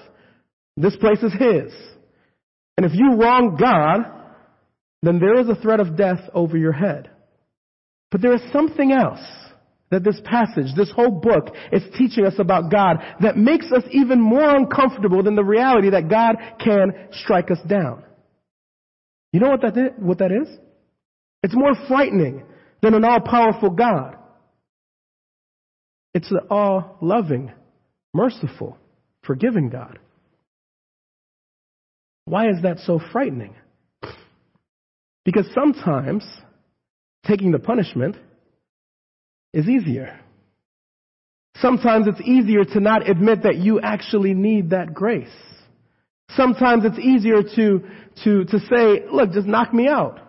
This 0.77 0.95
place 0.97 1.21
is 1.21 1.33
His. 1.33 1.73
And 2.77 2.85
if 2.85 2.93
you 2.93 3.15
wrong 3.15 3.57
God, 3.59 4.05
then 5.03 5.19
there 5.19 5.39
is 5.39 5.49
a 5.49 5.55
threat 5.55 5.79
of 5.79 5.97
death 5.97 6.21
over 6.33 6.57
your 6.57 6.71
head. 6.71 7.09
But 8.11 8.21
there 8.21 8.33
is 8.33 8.41
something 8.51 8.91
else 8.91 9.21
that 9.89 10.03
this 10.03 10.19
passage, 10.23 10.73
this 10.75 10.91
whole 10.91 11.11
book 11.11 11.53
is 11.71 11.83
teaching 11.97 12.25
us 12.25 12.35
about 12.39 12.71
God 12.71 12.97
that 13.21 13.37
makes 13.37 13.71
us 13.71 13.83
even 13.91 14.21
more 14.21 14.55
uncomfortable 14.55 15.21
than 15.21 15.35
the 15.35 15.43
reality 15.43 15.89
that 15.89 16.09
God 16.09 16.37
can 16.63 16.93
strike 17.11 17.51
us 17.51 17.59
down. 17.67 18.03
You 19.33 19.39
know 19.41 19.49
what 19.49 19.61
that 19.61 19.77
is? 19.77 19.91
What 19.97 20.19
that 20.19 20.31
is? 20.31 20.47
It's 21.43 21.55
more 21.55 21.73
frightening 21.87 22.43
than 22.81 22.93
an 22.93 23.03
all-powerful 23.03 23.71
God. 23.71 24.15
It's 26.13 26.29
an 26.31 26.39
all-loving, 26.49 27.51
merciful, 28.13 28.77
forgiving 29.23 29.69
God. 29.69 29.99
Why 32.25 32.49
is 32.49 32.61
that 32.63 32.79
so 32.79 32.99
frightening? 33.11 33.55
Because 35.23 35.47
sometimes 35.53 36.25
taking 37.25 37.51
the 37.51 37.59
punishment 37.59 38.15
is 39.53 39.67
easier. 39.67 40.19
Sometimes 41.57 42.07
it's 42.07 42.21
easier 42.21 42.63
to 42.63 42.79
not 42.79 43.09
admit 43.09 43.43
that 43.43 43.57
you 43.57 43.79
actually 43.81 44.33
need 44.33 44.71
that 44.71 44.93
grace. 44.93 45.27
Sometimes 46.31 46.85
it's 46.85 46.97
easier 46.97 47.43
to, 47.43 47.81
to, 48.23 48.45
to 48.45 48.59
say, 48.59 49.05
look, 49.11 49.31
just 49.33 49.47
knock 49.47 49.73
me 49.73 49.87
out. 49.87 50.19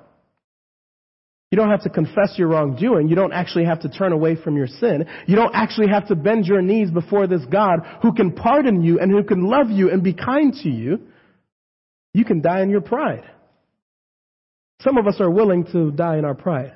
You 1.52 1.56
don't 1.56 1.68
have 1.68 1.82
to 1.82 1.90
confess 1.90 2.32
your 2.38 2.48
wrongdoing. 2.48 3.08
You 3.08 3.14
don't 3.14 3.34
actually 3.34 3.66
have 3.66 3.80
to 3.80 3.90
turn 3.90 4.12
away 4.12 4.36
from 4.42 4.56
your 4.56 4.66
sin. 4.66 5.04
You 5.26 5.36
don't 5.36 5.54
actually 5.54 5.88
have 5.88 6.08
to 6.08 6.16
bend 6.16 6.46
your 6.46 6.62
knees 6.62 6.90
before 6.90 7.26
this 7.26 7.44
God 7.44 7.80
who 8.00 8.14
can 8.14 8.32
pardon 8.32 8.82
you 8.82 8.98
and 8.98 9.12
who 9.12 9.22
can 9.22 9.44
love 9.44 9.68
you 9.68 9.90
and 9.90 10.02
be 10.02 10.14
kind 10.14 10.54
to 10.62 10.70
you. 10.70 11.00
You 12.14 12.24
can 12.24 12.40
die 12.40 12.62
in 12.62 12.70
your 12.70 12.80
pride. 12.80 13.24
Some 14.80 14.96
of 14.96 15.06
us 15.06 15.20
are 15.20 15.30
willing 15.30 15.66
to 15.72 15.90
die 15.90 16.16
in 16.16 16.24
our 16.24 16.34
pride 16.34 16.74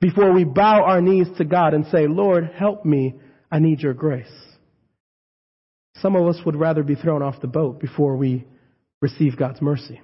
before 0.00 0.32
we 0.32 0.44
bow 0.44 0.84
our 0.84 1.02
knees 1.02 1.26
to 1.36 1.44
God 1.44 1.74
and 1.74 1.84
say, 1.88 2.06
Lord, 2.06 2.50
help 2.56 2.86
me. 2.86 3.14
I 3.52 3.58
need 3.58 3.80
your 3.80 3.94
grace. 3.94 4.26
Some 5.96 6.16
of 6.16 6.26
us 6.26 6.40
would 6.46 6.56
rather 6.56 6.82
be 6.82 6.94
thrown 6.94 7.22
off 7.22 7.42
the 7.42 7.46
boat 7.46 7.78
before 7.78 8.16
we 8.16 8.46
receive 9.02 9.36
God's 9.36 9.60
mercy. 9.60 10.00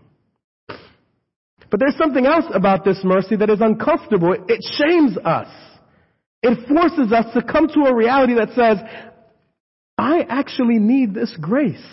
But 1.74 1.80
there's 1.80 1.98
something 1.98 2.24
else 2.24 2.44
about 2.54 2.84
this 2.84 3.00
mercy 3.02 3.34
that 3.34 3.50
is 3.50 3.60
uncomfortable. 3.60 4.32
It 4.32 4.64
shames 4.78 5.18
us. 5.18 5.48
It 6.40 6.68
forces 6.68 7.12
us 7.12 7.34
to 7.34 7.42
come 7.42 7.66
to 7.66 7.86
a 7.86 7.92
reality 7.92 8.34
that 8.34 8.50
says, 8.50 8.78
I 9.98 10.20
actually 10.20 10.78
need 10.78 11.14
this 11.14 11.36
grace. 11.40 11.84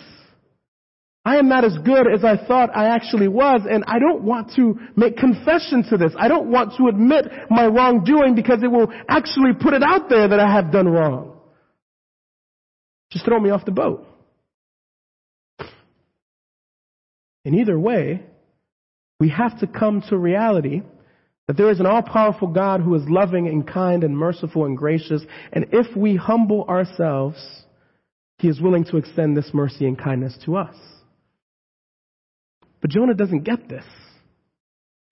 I 1.24 1.38
am 1.38 1.48
not 1.48 1.64
as 1.64 1.76
good 1.84 2.06
as 2.06 2.22
I 2.22 2.36
thought 2.46 2.70
I 2.72 2.94
actually 2.94 3.26
was, 3.26 3.62
and 3.68 3.82
I 3.88 3.98
don't 3.98 4.22
want 4.22 4.52
to 4.54 4.78
make 4.94 5.16
confession 5.16 5.82
to 5.90 5.96
this. 5.96 6.12
I 6.16 6.28
don't 6.28 6.48
want 6.48 6.74
to 6.76 6.86
admit 6.86 7.24
my 7.50 7.66
wrongdoing 7.66 8.36
because 8.36 8.62
it 8.62 8.70
will 8.70 8.86
actually 9.08 9.54
put 9.60 9.74
it 9.74 9.82
out 9.82 10.08
there 10.08 10.28
that 10.28 10.38
I 10.38 10.48
have 10.48 10.70
done 10.70 10.86
wrong. 10.86 11.40
Just 13.10 13.24
throw 13.24 13.40
me 13.40 13.50
off 13.50 13.64
the 13.64 13.72
boat. 13.72 14.06
In 17.44 17.58
either 17.58 17.76
way, 17.76 18.26
we 19.22 19.28
have 19.28 19.56
to 19.60 19.68
come 19.68 20.02
to 20.08 20.18
reality 20.18 20.82
that 21.46 21.56
there 21.56 21.70
is 21.70 21.78
an 21.78 21.86
all-powerful 21.86 22.48
God 22.48 22.80
who 22.80 22.92
is 22.96 23.04
loving 23.08 23.46
and 23.46 23.64
kind 23.64 24.02
and 24.02 24.18
merciful 24.18 24.64
and 24.64 24.76
gracious. 24.76 25.22
And 25.52 25.66
if 25.70 25.96
we 25.96 26.16
humble 26.16 26.64
ourselves, 26.64 27.38
He 28.38 28.48
is 28.48 28.60
willing 28.60 28.84
to 28.86 28.96
extend 28.96 29.36
this 29.36 29.48
mercy 29.54 29.86
and 29.86 29.96
kindness 29.96 30.36
to 30.44 30.56
us. 30.56 30.74
But 32.80 32.90
Jonah 32.90 33.14
doesn't 33.14 33.44
get 33.44 33.68
this. 33.68 33.84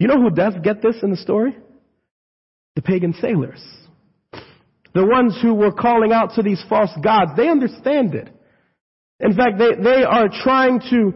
You 0.00 0.08
know 0.08 0.20
who 0.20 0.30
does 0.30 0.54
get 0.64 0.82
this 0.82 0.96
in 1.04 1.12
the 1.12 1.16
story? 1.16 1.56
The 2.74 2.82
pagan 2.82 3.14
sailors. 3.20 3.64
The 4.92 5.06
ones 5.06 5.38
who 5.40 5.54
were 5.54 5.70
calling 5.70 6.10
out 6.10 6.34
to 6.34 6.42
these 6.42 6.60
false 6.68 6.90
gods. 7.00 7.30
They 7.36 7.46
understand 7.46 8.16
it. 8.16 8.28
In 9.20 9.36
fact, 9.36 9.56
they, 9.56 9.80
they 9.80 10.02
are 10.02 10.28
trying 10.42 10.80
to 10.90 11.12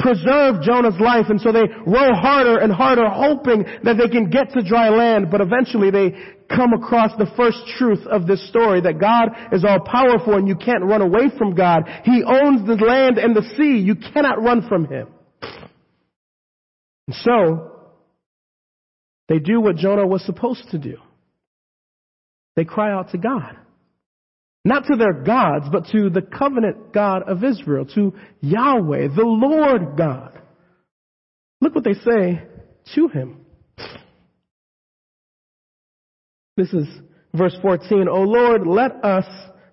preserve 0.00 0.62
Jonah's 0.62 0.98
life, 0.98 1.26
and 1.28 1.40
so 1.40 1.52
they 1.52 1.68
row 1.86 2.14
harder 2.14 2.58
and 2.58 2.72
harder, 2.72 3.08
hoping 3.08 3.64
that 3.84 3.96
they 3.96 4.08
can 4.08 4.30
get 4.30 4.50
to 4.54 4.62
dry 4.62 4.88
land, 4.88 5.30
but 5.30 5.40
eventually 5.40 5.90
they 5.90 6.16
come 6.48 6.72
across 6.72 7.12
the 7.16 7.30
first 7.36 7.58
truth 7.78 8.04
of 8.06 8.26
this 8.26 8.46
story, 8.48 8.80
that 8.80 8.98
God 8.98 9.28
is 9.52 9.64
all 9.64 9.80
powerful 9.80 10.34
and 10.34 10.48
you 10.48 10.56
can't 10.56 10.82
run 10.82 11.02
away 11.02 11.30
from 11.38 11.54
God. 11.54 11.82
He 12.04 12.24
owns 12.24 12.66
the 12.66 12.74
land 12.74 13.18
and 13.18 13.36
the 13.36 13.48
sea. 13.56 13.78
You 13.78 13.94
cannot 13.94 14.42
run 14.42 14.66
from 14.68 14.86
Him. 14.86 15.06
And 17.06 17.16
so, 17.22 17.72
they 19.28 19.38
do 19.38 19.60
what 19.60 19.76
Jonah 19.76 20.06
was 20.06 20.24
supposed 20.24 20.70
to 20.72 20.78
do. 20.78 20.96
They 22.56 22.64
cry 22.64 22.92
out 22.92 23.12
to 23.12 23.18
God. 23.18 23.56
Not 24.64 24.84
to 24.86 24.96
their 24.96 25.14
gods, 25.14 25.66
but 25.72 25.86
to 25.92 26.10
the 26.10 26.22
covenant 26.22 26.92
God 26.92 27.22
of 27.22 27.42
Israel, 27.42 27.86
to 27.94 28.12
Yahweh, 28.40 29.08
the 29.08 29.24
Lord 29.24 29.96
God. 29.96 30.38
Look 31.60 31.74
what 31.74 31.84
they 31.84 31.94
say 31.94 32.42
to 32.94 33.08
him. 33.08 33.38
This 36.56 36.72
is 36.74 36.86
verse 37.34 37.56
14. 37.62 38.06
O 38.08 38.22
Lord, 38.22 38.66
let 38.66 39.02
us 39.04 39.26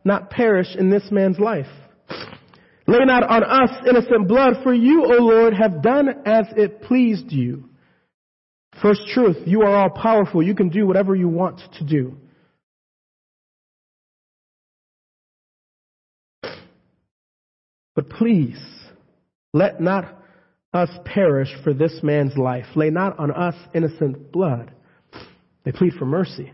not 0.06 0.30
perish 0.30 0.74
in 0.78 0.90
this 0.90 1.12
man's 1.12 1.40
life. 1.40 1.68
Lay 2.88 3.04
not 3.04 3.24
on 3.24 3.44
us 3.44 3.70
innocent 3.86 4.30
blood, 4.30 4.54
for 4.64 4.74
you, 4.74 5.04
O 5.04 5.22
Lord, 5.22 5.54
have 5.54 5.82
done 5.82 6.08
as 6.26 6.46
it 6.56 6.82
pleased 6.84 7.34
you. 7.34 7.70
First 8.82 9.02
truth, 9.14 9.38
you 9.46 9.64
are 9.64 9.76
all 9.76 9.90
powerful. 9.90 10.42
You 10.42 10.56
can 10.56 10.70
do 10.70 10.88
whatever 10.88 11.14
you 11.14 11.28
want 11.28 11.60
to 11.80 11.84
do. 11.84 12.16
But 17.98 18.12
please, 18.12 18.60
let 19.56 19.82
not 19.82 20.06
us 20.72 20.92
perish 21.04 21.50
for 21.64 21.74
this 21.74 22.00
man's 22.04 22.38
life. 22.38 22.68
Lay 22.76 22.92
not 22.92 23.18
on 23.18 23.32
us 23.32 23.56
innocent 23.74 24.32
blood. 24.32 24.72
They 25.66 25.72
plead 25.72 25.94
for 25.94 26.06
mercy. 26.06 26.54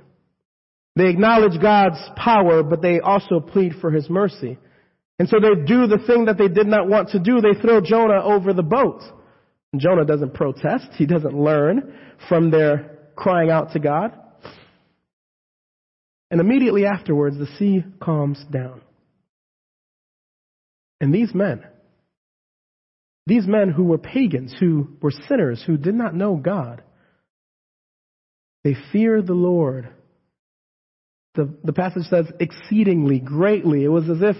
They 0.96 1.10
acknowledge 1.10 1.62
God's 1.62 2.00
power, 2.16 2.64
but 2.64 2.82
they 2.82 3.02
also 3.02 3.42
plead 3.42 3.74
for 3.82 3.92
his 3.92 4.10
mercy. 4.10 4.58
And 5.20 5.28
so 5.28 5.38
they 5.42 5.66
do 5.66 5.86
the 5.86 6.02
thing 6.08 6.26
that 6.26 6.38
they 6.38 6.48
did 6.48 6.68
not 6.68 6.88
want 6.88 7.10
to 7.10 7.20
do. 7.20 7.42
They 7.42 7.60
throw 7.60 7.82
Jonah 7.82 8.24
over 8.24 8.54
the 8.54 8.64
boat. 8.64 9.02
And 9.74 9.82
Jonah 9.82 10.06
doesn't 10.06 10.34
protest. 10.34 10.88
He 10.94 11.06
doesn't 11.06 11.38
learn 11.38 11.94
from 12.30 12.52
their 12.52 13.00
crying 13.18 13.52
out 13.52 13.74
to 13.74 13.80
God. 13.80 14.18
And 16.32 16.40
immediately 16.40 16.86
afterwards, 16.86 17.38
the 17.38 17.48
sea 17.58 17.84
calms 18.02 18.42
down. 18.50 18.80
And 21.04 21.14
these 21.14 21.36
men, 21.36 21.66
These 23.26 23.46
men 23.46 23.70
who 23.70 23.84
were 23.84 23.98
pagans, 23.98 24.56
who 24.58 24.90
were 25.02 25.12
sinners, 25.12 25.64
who 25.66 25.78
did 25.78 25.96
not 25.96 26.16
know 26.16 26.36
God, 26.36 26.82
they 28.64 28.76
feared 28.92 29.28
the 29.28 29.34
Lord. 29.34 29.90
The, 31.36 31.54
the 31.64 31.74
passage 31.74 32.04
says 32.10 32.26
exceedingly, 32.40 33.20
greatly. 33.20 33.84
It 33.84 33.90
was 33.90 34.10
as 34.10 34.22
if 34.22 34.36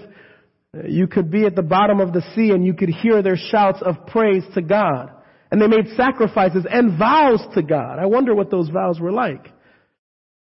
you 0.88 1.06
could 1.06 1.30
be 1.30 1.44
at 1.44 1.56
the 1.56 1.62
bottom 1.62 2.00
of 2.00 2.12
the 2.12 2.22
sea 2.34 2.50
and 2.50 2.64
you 2.64 2.74
could 2.74 2.88
hear 2.88 3.22
their 3.22 3.36
shouts 3.36 3.82
of 3.82 4.06
praise 4.06 4.44
to 4.54 4.62
God. 4.62 5.10
And 5.50 5.60
they 5.60 5.66
made 5.66 5.88
sacrifices 5.96 6.66
and 6.68 6.98
vows 6.98 7.44
to 7.54 7.62
God. 7.62 7.98
I 7.98 8.06
wonder 8.06 8.34
what 8.34 8.50
those 8.50 8.68
vows 8.68 8.98
were 8.98 9.12
like. 9.12 9.52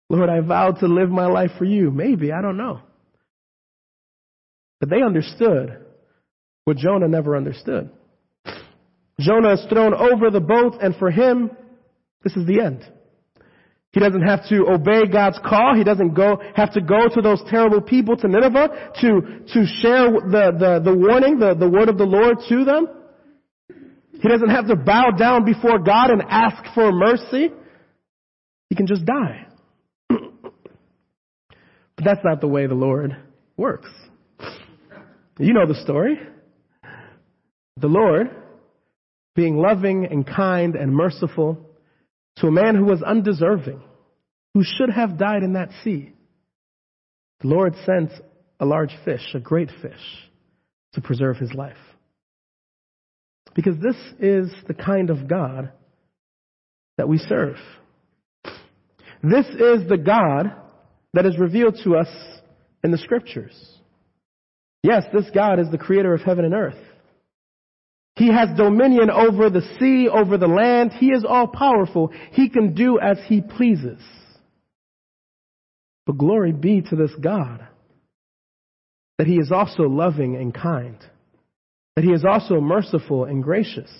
Lord, 0.09 0.29
I 0.29 0.39
vowed 0.41 0.79
to 0.79 0.87
live 0.87 1.09
my 1.09 1.27
life 1.27 1.51
for 1.57 1.65
you. 1.65 1.91
Maybe, 1.91 2.31
I 2.31 2.41
don't 2.41 2.57
know. 2.57 2.81
But 4.79 4.89
they 4.89 5.01
understood 5.01 5.83
what 6.67 6.75
Jonah 6.75 7.07
never 7.07 7.37
understood. 7.37 7.89
Jonah 9.21 9.53
is 9.53 9.65
thrown 9.69 9.93
over 9.93 10.29
the 10.29 10.41
boat, 10.41 10.75
and 10.81 10.93
for 10.97 11.09
him, 11.09 11.49
this 12.25 12.35
is 12.35 12.45
the 12.45 12.59
end. 12.59 12.85
He 13.93 14.01
doesn't 14.01 14.23
have 14.23 14.45
to 14.49 14.67
obey 14.67 15.07
God's 15.09 15.39
call. 15.47 15.75
He 15.77 15.85
doesn't 15.85 16.13
go, 16.13 16.41
have 16.55 16.73
to 16.73 16.81
go 16.81 17.07
to 17.07 17.21
those 17.21 17.41
terrible 17.49 17.79
people 17.79 18.17
to 18.17 18.27
Nineveh 18.27 18.91
to, 18.99 19.21
to 19.53 19.65
share 19.79 20.11
the, 20.11 20.51
the, 20.59 20.81
the 20.83 20.93
warning, 20.93 21.39
the, 21.39 21.55
the 21.55 21.69
word 21.69 21.87
of 21.87 21.97
the 21.97 22.03
Lord 22.03 22.39
to 22.49 22.65
them. 22.65 22.89
He 24.21 24.27
doesn't 24.27 24.49
have 24.49 24.67
to 24.67 24.75
bow 24.75 25.11
down 25.17 25.45
before 25.45 25.79
God 25.79 26.11
and 26.11 26.21
ask 26.27 26.73
for 26.75 26.91
mercy. 26.91 27.47
He 28.69 28.75
can 28.75 28.87
just 28.87 29.05
die. 29.05 29.47
but 30.09 30.19
that's 32.03 32.25
not 32.25 32.41
the 32.41 32.47
way 32.49 32.67
the 32.67 32.75
Lord 32.75 33.15
works. 33.55 33.89
You 35.39 35.53
know 35.53 35.65
the 35.65 35.81
story. 35.81 36.19
The 37.79 37.87
Lord, 37.87 38.29
being 39.35 39.57
loving 39.57 40.05
and 40.05 40.25
kind 40.25 40.75
and 40.75 40.91
merciful 40.91 41.57
to 42.37 42.47
a 42.47 42.51
man 42.51 42.75
who 42.75 42.85
was 42.85 43.03
undeserving, 43.03 43.81
who 44.53 44.63
should 44.63 44.89
have 44.89 45.17
died 45.17 45.43
in 45.43 45.53
that 45.53 45.69
sea, 45.83 46.13
the 47.41 47.47
Lord 47.47 47.75
sent 47.85 48.11
a 48.59 48.65
large 48.65 48.95
fish, 49.05 49.21
a 49.35 49.39
great 49.39 49.69
fish, 49.81 50.29
to 50.93 51.01
preserve 51.01 51.37
his 51.37 51.53
life. 51.53 51.77
Because 53.53 53.75
this 53.77 53.95
is 54.19 54.51
the 54.67 54.73
kind 54.73 55.09
of 55.09 55.27
God 55.27 55.71
that 56.97 57.07
we 57.07 57.19
serve. 57.19 57.57
This 59.21 59.45
is 59.47 59.87
the 59.87 60.01
God 60.03 60.51
that 61.13 61.25
is 61.25 61.37
revealed 61.37 61.77
to 61.83 61.95
us 61.95 62.07
in 62.83 62.91
the 62.91 62.97
scriptures. 62.97 63.55
Yes, 64.83 65.03
this 65.13 65.29
God 65.33 65.59
is 65.59 65.69
the 65.71 65.77
creator 65.77 66.13
of 66.13 66.21
heaven 66.21 66.45
and 66.45 66.53
earth. 66.53 66.86
He 68.17 68.29
has 68.33 68.49
dominion 68.57 69.11
over 69.11 69.49
the 69.49 69.61
sea, 69.79 70.09
over 70.09 70.37
the 70.37 70.47
land. 70.47 70.91
He 70.91 71.07
is 71.11 71.23
all 71.23 71.47
powerful. 71.47 72.11
He 72.31 72.49
can 72.49 72.73
do 72.73 72.99
as 72.99 73.19
he 73.27 73.41
pleases. 73.41 73.99
But 76.07 76.17
glory 76.17 76.51
be 76.51 76.81
to 76.81 76.95
this 76.95 77.11
God 77.21 77.67
that 79.17 79.27
he 79.27 79.35
is 79.35 79.51
also 79.51 79.83
loving 79.83 80.35
and 80.35 80.53
kind, 80.53 80.97
that 81.95 82.05
he 82.05 82.11
is 82.11 82.23
also 82.23 82.59
merciful 82.59 83.25
and 83.25 83.43
gracious. 83.43 83.91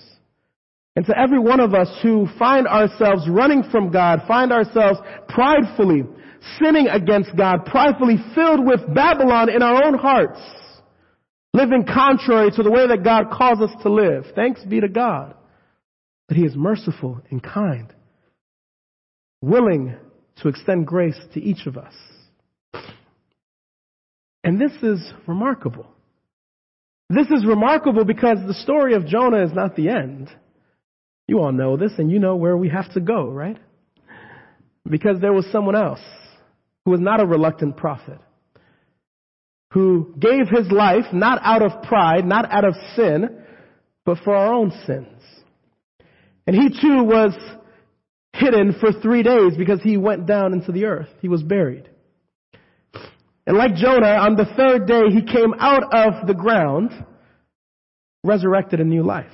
And 0.96 1.06
to 1.06 1.14
every 1.18 1.40
one 1.40 1.60
of 1.60 1.74
us 1.74 1.90
who 2.02 2.28
find 2.40 2.68
ourselves 2.68 3.28
running 3.30 3.64
from 3.72 3.92
God, 3.92 4.24
find 4.28 4.52
ourselves 4.52 5.00
pridefully 5.28 6.04
sinning 6.60 6.88
against 6.88 7.36
God, 7.36 7.66
pridefully 7.66 8.18
filled 8.34 8.66
with 8.66 8.82
Babylon 8.94 9.50
in 9.50 9.62
our 9.62 9.86
own 9.86 9.96
hearts, 9.96 10.40
living 11.58 11.86
contrary 11.86 12.52
to 12.52 12.64
the 12.64 12.72
way 12.72 12.88
that 12.88 13.04
God 13.04 13.32
calls 13.32 13.60
us 13.60 13.72
to 13.84 13.90
live. 13.90 14.26
Thanks 14.36 14.64
be 14.64 14.80
to 14.80 14.88
God 14.88 15.34
that 16.30 16.38
He 16.38 16.44
is 16.44 16.56
merciful 16.56 17.22
and 17.32 17.42
kind, 17.42 17.92
willing 19.42 19.96
to 20.38 20.48
extend 20.50 20.86
grace 20.86 21.20
to 21.34 21.42
each 21.42 21.66
of 21.66 21.78
us. 21.78 21.94
And 24.44 24.62
this 24.62 24.72
is 24.84 25.12
remarkable. 25.26 25.88
This 27.10 27.28
is 27.28 27.46
remarkable 27.46 28.06
because 28.06 28.38
the 28.46 28.54
story 28.54 28.94
of 28.94 29.08
Jonah 29.08 29.44
is 29.44 29.54
not 29.54 29.76
the 29.76 29.90
end. 29.90 30.30
You 31.28 31.40
all 31.40 31.52
know 31.52 31.76
this 31.76 31.94
and 31.98 32.12
you 32.12 32.20
know 32.20 32.36
where 32.36 32.56
we 32.56 32.70
have 32.70 32.92
to 32.94 33.02
go, 33.02 33.30
right? 33.30 33.58
Because 34.88 35.20
there 35.20 35.34
was 35.34 35.46
someone 35.52 35.76
else 35.76 36.02
who 36.86 36.92
was 36.92 37.00
not 37.00 37.22
a 37.22 37.26
reluctant 37.26 37.78
prophet 37.78 38.20
who 39.72 40.14
gave 40.20 40.48
his 40.50 40.72
life 40.72 41.06
not 41.12 41.40
out 41.44 41.62
of 41.62 41.84
pride, 41.84 42.26
not 42.26 42.50
out 42.52 42.66
of 42.66 42.76
sin, 42.96 43.44
but 44.06 44.18
for 44.24 44.36
our 44.36 44.54
own 44.54 44.72
sins. 44.86 45.22
And 46.46 46.56
he 46.56 46.70
too 46.70 47.04
was 47.04 47.34
hidden 48.34 48.76
for 48.80 48.92
three 48.94 49.24
days 49.24 49.58
because 49.58 49.82
he 49.82 49.98
went 49.98 50.26
down 50.26 50.54
into 50.54 50.72
the 50.72 50.86
earth. 50.86 51.10
He 51.22 51.28
was 51.28 51.44
buried. 51.44 51.90
And 53.46 53.58
like 53.58 53.76
Jonah, 53.76 54.08
on 54.08 54.36
the 54.36 54.46
third 54.58 54.88
day 54.88 55.10
he 55.10 55.22
came 55.22 55.54
out 55.60 55.84
of 55.94 56.28
the 56.28 56.34
ground, 56.34 56.92
resurrected 58.24 58.80
a 58.80 58.86
new 58.86 59.04
life. 59.04 59.32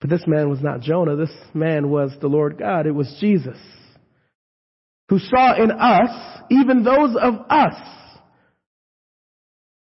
But 0.00 0.10
this 0.10 0.24
man 0.26 0.50
was 0.50 0.60
not 0.60 0.80
Jonah. 0.80 1.14
This 1.14 1.34
man 1.54 1.88
was 1.88 2.12
the 2.20 2.26
Lord 2.26 2.58
God. 2.58 2.86
It 2.86 2.94
was 2.94 3.16
Jesus. 3.20 3.58
Who 5.08 5.18
saw 5.20 5.54
in 5.62 5.70
us, 5.70 6.42
even 6.50 6.82
those 6.82 7.16
of 7.20 7.34
us 7.48 7.74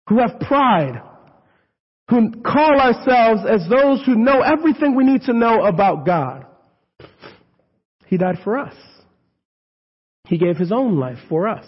who 0.07 0.19
have 0.19 0.39
pride, 0.39 1.01
who 2.09 2.31
call 2.41 2.79
ourselves 2.79 3.41
as 3.49 3.67
those 3.69 4.05
who 4.05 4.15
know 4.15 4.41
everything 4.41 4.95
we 4.95 5.03
need 5.03 5.23
to 5.23 5.33
know 5.33 5.63
about 5.63 6.05
God. 6.05 6.45
He 8.07 8.17
died 8.17 8.37
for 8.43 8.57
us. 8.57 8.75
He 10.27 10.37
gave 10.37 10.57
his 10.57 10.71
own 10.71 10.97
life 10.99 11.17
for 11.29 11.47
us. 11.47 11.65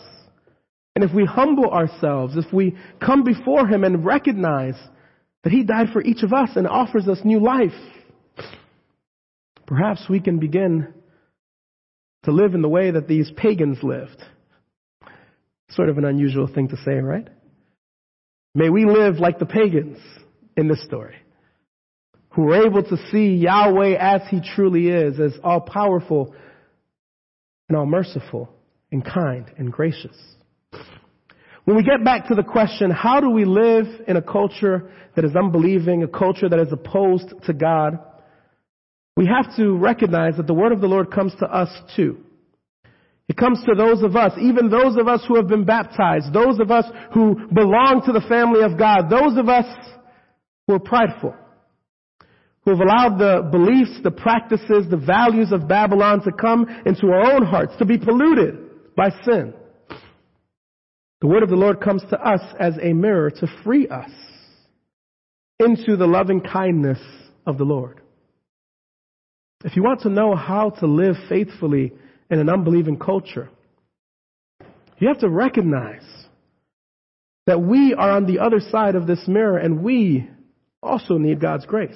And 0.96 1.04
if 1.04 1.14
we 1.14 1.26
humble 1.26 1.70
ourselves, 1.70 2.36
if 2.38 2.52
we 2.52 2.76
come 3.04 3.24
before 3.24 3.68
him 3.68 3.84
and 3.84 4.04
recognize 4.04 4.76
that 5.44 5.54
he 5.54 5.64
died 5.64 5.88
for 5.94 6.02
each 6.02 6.24
of 6.24 6.34
us 6.34 6.50
and 6.56 6.68
offers 6.68 7.08
us 7.08 7.20
new 7.24 7.40
life, 7.40 7.76
perhaps 9.68 10.04
we 10.10 10.20
can 10.20 10.40
begin 10.40 10.94
to 12.24 12.32
live 12.32 12.56
in 12.56 12.62
the 12.62 12.70
way 12.70 12.92
that 12.92 13.08
these 13.08 13.32
pagans 13.38 13.78
lived. 13.84 14.24
Sort 15.70 15.90
of 15.90 15.98
an 15.98 16.06
unusual 16.06 16.48
thing 16.48 16.68
to 16.70 16.78
say, 16.78 16.96
right? 16.96 17.28
May 18.58 18.72
we 18.72 18.86
live 18.86 19.20
like 19.20 19.38
the 19.38 19.46
pagans 19.46 20.00
in 20.56 20.68
this 20.68 20.84
story, 20.84 21.14
who 22.30 22.42
were 22.42 22.66
able 22.66 22.82
to 22.82 22.98
see 23.12 23.36
Yahweh 23.36 23.96
as 24.00 24.24
He 24.32 24.42
truly 24.56 24.88
is, 24.88 25.20
as 25.20 25.34
all 25.44 25.62
powerful 25.62 26.34
and 27.70 27.78
all 27.78 27.86
merciful 27.86 28.50
and 28.92 29.06
kind 29.06 29.46
and 29.60 29.72
gracious. 29.72 30.18
When 31.66 31.78
we 31.78 31.84
get 31.84 32.04
back 32.04 32.30
to 32.30 32.34
the 32.34 32.42
question, 32.42 32.90
how 32.90 33.20
do 33.20 33.30
we 33.30 33.46
live 33.46 33.86
in 34.08 34.18
a 34.18 34.24
culture 34.24 34.92
that 35.16 35.24
is 35.24 35.36
unbelieving, 35.36 36.02
a 36.02 36.08
culture 36.08 36.50
that 36.50 36.60
is 36.60 36.72
opposed 36.72 37.32
to 37.46 37.54
God? 37.54 38.00
We 39.16 39.28
have 39.28 39.56
to 39.58 39.78
recognize 39.78 40.38
that 40.38 40.48
the 40.48 40.56
word 40.56 40.72
of 40.72 40.82
the 40.82 40.88
Lord 40.88 41.12
comes 41.12 41.36
to 41.42 41.46
us 41.46 41.70
too. 41.96 42.24
It 43.30 43.36
comes 43.36 43.62
to 43.66 43.76
those 43.76 44.04
of 44.04 44.16
us, 44.16 44.32
even 44.40 44.70
those 44.70 44.96
of 44.98 45.08
us 45.08 45.22
who 45.28 45.36
have 45.36 45.48
been 45.48 45.66
baptized, 45.66 46.32
those 46.32 46.60
of 46.60 46.72
us 46.72 46.86
who 47.14 47.36
belong 47.54 48.04
to 48.06 48.14
the 48.14 48.26
family 48.28 48.62
of 48.64 48.78
God, 48.78 49.10
those 49.10 49.38
of 49.38 49.50
us 49.50 49.66
who 50.66 50.76
are 50.76 50.80
prideful, 50.80 51.36
who 52.64 52.72
have 52.72 52.80
allowed 52.80 53.18
the 53.18 53.50
beliefs, 53.52 54.00
the 54.02 54.12
practices, 54.12 54.90
the 54.90 54.98
values 54.98 55.52
of 55.52 55.68
Babylon 55.68 56.22
to 56.24 56.32
come 56.32 56.68
into 56.86 57.08
our 57.08 57.34
own 57.34 57.46
hearts, 57.46 57.74
to 57.80 57.86
be 57.86 57.98
polluted 57.98 58.96
by 58.96 59.10
sin. 59.26 59.54
The 61.20 61.28
word 61.28 61.44
of 61.44 61.50
the 61.50 61.56
Lord 61.56 61.82
comes 61.82 62.04
to 62.10 62.20
us 62.20 62.42
as 62.60 62.76
a 62.82 62.94
mirror 62.94 63.30
to 63.30 63.48
free 63.64 63.88
us 63.90 64.12
into 65.60 65.98
the 65.98 66.06
loving 66.06 66.42
kindness 66.42 67.00
of 67.46 67.58
the 67.58 67.64
Lord. 67.64 68.00
If 69.66 69.76
you 69.76 69.84
want 69.84 70.02
to 70.02 70.10
know 70.10 70.36
how 70.36 70.70
to 70.70 70.86
live 70.86 71.16
faithfully 71.28 71.94
in 72.30 72.40
an 72.40 72.50
unbelieving 72.50 72.98
culture. 72.98 73.50
You 75.00 75.08
have 75.10 75.20
to 75.20 75.30
recognize 75.30 76.06
that 77.46 77.62
we 77.62 77.94
are 77.94 78.12
on 78.12 78.26
the 78.26 78.40
other 78.40 78.60
side 78.60 78.96
of 78.96 79.08
this 79.08 79.24
mirror 79.28 79.58
and 79.58 79.82
we 79.82 80.30
also 80.82 81.18
need 81.18 81.40
God's 81.40 81.66
grace. 81.66 81.96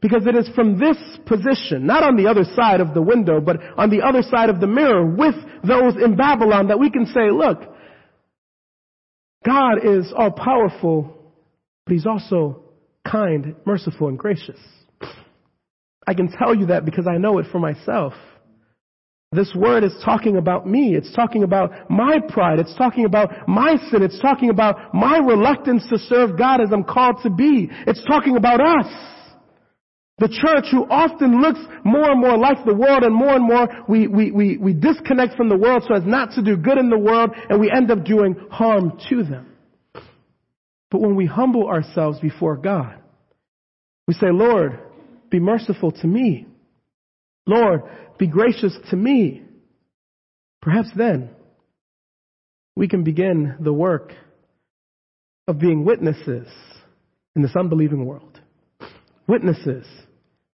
Because 0.00 0.26
it 0.26 0.34
is 0.34 0.48
from 0.54 0.80
this 0.80 0.96
position, 1.26 1.86
not 1.86 2.02
on 2.02 2.16
the 2.16 2.26
other 2.26 2.44
side 2.56 2.80
of 2.80 2.92
the 2.92 3.02
window, 3.02 3.40
but 3.40 3.58
on 3.76 3.88
the 3.90 4.02
other 4.02 4.22
side 4.22 4.50
of 4.50 4.60
the 4.60 4.66
mirror 4.66 5.06
with 5.06 5.34
those 5.64 5.94
in 6.02 6.16
Babylon 6.16 6.68
that 6.68 6.80
we 6.80 6.90
can 6.90 7.06
say, 7.06 7.30
look, 7.30 7.60
God 9.44 9.84
is 9.84 10.12
all 10.16 10.32
powerful, 10.32 11.16
but 11.84 11.92
He's 11.92 12.06
also 12.06 12.64
kind, 13.08 13.54
merciful, 13.64 14.08
and 14.08 14.18
gracious. 14.18 14.58
I 16.06 16.14
can 16.14 16.32
tell 16.32 16.54
you 16.54 16.66
that 16.66 16.84
because 16.84 17.06
I 17.06 17.18
know 17.18 17.38
it 17.38 17.46
for 17.52 17.60
myself. 17.60 18.14
This 19.32 19.50
word 19.56 19.82
is 19.82 19.94
talking 20.04 20.36
about 20.36 20.68
me. 20.68 20.94
It's 20.94 21.10
talking 21.14 21.42
about 21.42 21.90
my 21.90 22.18
pride. 22.28 22.58
It's 22.58 22.74
talking 22.74 23.06
about 23.06 23.48
my 23.48 23.76
sin. 23.90 24.02
It's 24.02 24.20
talking 24.20 24.50
about 24.50 24.94
my 24.94 25.16
reluctance 25.18 25.84
to 25.88 25.98
serve 25.98 26.36
God 26.36 26.60
as 26.60 26.68
I'm 26.70 26.84
called 26.84 27.16
to 27.22 27.30
be. 27.30 27.70
It's 27.86 28.04
talking 28.04 28.36
about 28.36 28.60
us. 28.60 28.92
The 30.18 30.28
church 30.28 30.66
who 30.70 30.84
often 30.84 31.40
looks 31.40 31.60
more 31.82 32.10
and 32.10 32.20
more 32.20 32.36
like 32.36 32.64
the 32.66 32.74
world 32.74 33.04
and 33.04 33.14
more 33.14 33.34
and 33.34 33.44
more 33.44 33.66
we, 33.88 34.06
we, 34.06 34.30
we, 34.30 34.58
we 34.58 34.74
disconnect 34.74 35.34
from 35.34 35.48
the 35.48 35.56
world 35.56 35.84
so 35.88 35.94
as 35.94 36.04
not 36.04 36.32
to 36.32 36.42
do 36.42 36.58
good 36.58 36.76
in 36.76 36.90
the 36.90 36.98
world 36.98 37.30
and 37.48 37.58
we 37.58 37.70
end 37.74 37.90
up 37.90 38.04
doing 38.04 38.36
harm 38.50 38.98
to 39.08 39.24
them. 39.24 39.46
But 40.90 41.00
when 41.00 41.16
we 41.16 41.24
humble 41.24 41.66
ourselves 41.66 42.20
before 42.20 42.58
God, 42.58 42.96
we 44.06 44.12
say, 44.12 44.30
Lord, 44.30 44.78
be 45.30 45.40
merciful 45.40 45.90
to 45.90 46.06
me. 46.06 46.46
Lord, 47.46 47.82
be 48.18 48.26
gracious 48.26 48.76
to 48.90 48.96
me. 48.96 49.42
Perhaps 50.60 50.90
then 50.96 51.30
we 52.76 52.88
can 52.88 53.04
begin 53.04 53.56
the 53.60 53.72
work 53.72 54.12
of 55.48 55.58
being 55.58 55.84
witnesses 55.84 56.46
in 57.34 57.42
this 57.42 57.56
unbelieving 57.56 58.04
world. 58.04 58.40
Witnesses 59.26 59.86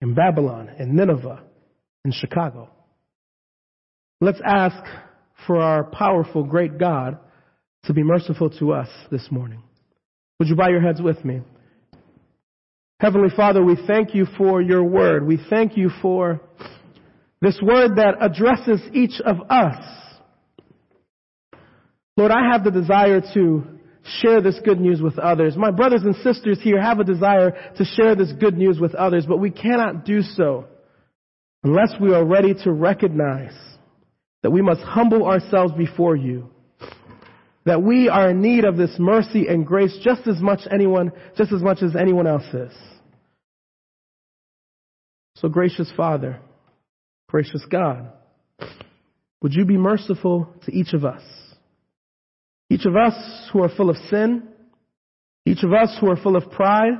in 0.01 0.13
Babylon 0.13 0.69
and 0.77 0.93
Nineveh 0.93 1.41
and 2.03 2.13
Chicago. 2.13 2.69
Let's 4.21 4.39
ask 4.45 4.83
for 5.45 5.57
our 5.57 5.83
powerful, 5.83 6.43
great 6.43 6.77
God 6.77 7.17
to 7.85 7.93
be 7.93 8.03
merciful 8.03 8.49
to 8.51 8.73
us 8.73 8.89
this 9.11 9.27
morning. 9.29 9.61
Would 10.39 10.49
you 10.49 10.55
bow 10.55 10.69
your 10.69 10.81
heads 10.81 11.01
with 11.01 11.23
me? 11.25 11.41
Heavenly 12.99 13.29
Father, 13.35 13.63
we 13.63 13.77
thank 13.87 14.15
you 14.15 14.25
for 14.37 14.61
your 14.61 14.83
word. 14.83 15.27
We 15.27 15.39
thank 15.49 15.75
you 15.75 15.89
for 16.01 16.39
this 17.41 17.59
word 17.61 17.97
that 17.97 18.15
addresses 18.21 18.81
each 18.93 19.19
of 19.19 19.37
us. 19.49 19.83
Lord, 22.15 22.31
I 22.31 22.51
have 22.53 22.63
the 22.63 22.71
desire 22.71 23.21
to 23.33 23.63
share 24.21 24.41
this 24.41 24.59
good 24.63 24.79
news 24.79 25.01
with 25.01 25.19
others. 25.19 25.57
My 25.57 25.71
brothers 25.71 26.03
and 26.03 26.15
sisters 26.17 26.59
here 26.61 26.81
have 26.81 26.99
a 26.99 27.03
desire 27.03 27.51
to 27.75 27.83
share 27.83 28.15
this 28.15 28.31
good 28.39 28.57
news 28.57 28.79
with 28.79 28.95
others, 28.95 29.25
but 29.27 29.39
we 29.39 29.51
cannot 29.51 30.05
do 30.05 30.21
so 30.21 30.65
unless 31.63 31.93
we 31.99 32.13
are 32.13 32.23
ready 32.23 32.53
to 32.63 32.71
recognize 32.71 33.55
that 34.43 34.51
we 34.51 34.61
must 34.61 34.81
humble 34.81 35.25
ourselves 35.25 35.73
before 35.73 36.15
you. 36.15 36.49
That 37.65 37.81
we 37.81 38.09
are 38.09 38.29
in 38.29 38.41
need 38.41 38.63
of 38.63 38.77
this 38.77 38.95
mercy 38.99 39.47
and 39.47 39.65
grace 39.65 39.97
just 40.03 40.27
as 40.27 40.39
much 40.39 40.61
anyone, 40.71 41.11
just 41.35 41.51
as 41.51 41.61
much 41.61 41.81
as 41.81 41.95
anyone 41.95 42.27
else 42.27 42.45
is. 42.53 42.71
So 45.37 45.49
gracious 45.49 45.91
Father, 45.97 46.39
gracious 47.27 47.65
God, 47.69 48.11
would 49.41 49.53
you 49.53 49.65
be 49.65 49.77
merciful 49.77 50.53
to 50.65 50.71
each 50.71 50.93
of 50.93 51.03
us? 51.05 51.21
Each 52.69 52.85
of 52.85 52.95
us 52.95 53.49
who 53.51 53.63
are 53.63 53.69
full 53.69 53.89
of 53.89 53.97
sin, 54.09 54.47
each 55.45 55.63
of 55.63 55.73
us 55.73 55.95
who 55.99 56.09
are 56.09 56.17
full 56.17 56.35
of 56.35 56.49
pride, 56.51 56.93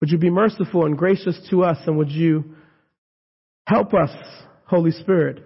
would 0.00 0.10
you 0.10 0.18
be 0.18 0.30
merciful 0.30 0.84
and 0.84 0.96
gracious 0.96 1.38
to 1.50 1.64
us 1.64 1.78
and 1.86 1.98
would 1.98 2.10
you 2.10 2.44
help 3.66 3.94
us, 3.94 4.10
Holy 4.66 4.92
Spirit, 4.92 5.44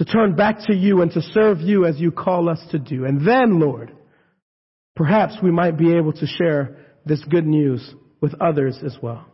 to 0.00 0.06
turn 0.06 0.34
back 0.34 0.56
to 0.66 0.74
you 0.74 1.02
and 1.02 1.12
to 1.12 1.20
serve 1.20 1.60
you 1.60 1.84
as 1.84 2.00
you 2.00 2.10
call 2.10 2.48
us 2.48 2.58
to 2.70 2.78
do. 2.78 3.04
And 3.04 3.20
then, 3.26 3.60
Lord, 3.60 3.92
perhaps 4.96 5.34
we 5.42 5.50
might 5.50 5.76
be 5.76 5.94
able 5.94 6.14
to 6.14 6.26
share 6.26 6.78
this 7.04 7.22
good 7.28 7.46
news 7.46 7.94
with 8.18 8.32
others 8.40 8.78
as 8.82 8.96
well. 9.02 9.26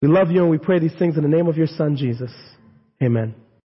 We 0.00 0.06
love 0.06 0.30
you 0.30 0.42
and 0.42 0.50
we 0.50 0.58
pray 0.58 0.78
these 0.78 0.94
things 1.00 1.16
in 1.16 1.24
the 1.24 1.28
name 1.28 1.48
of 1.48 1.56
your 1.56 1.66
Son, 1.66 1.96
Jesus. 1.96 2.30
Amen. 3.02 3.34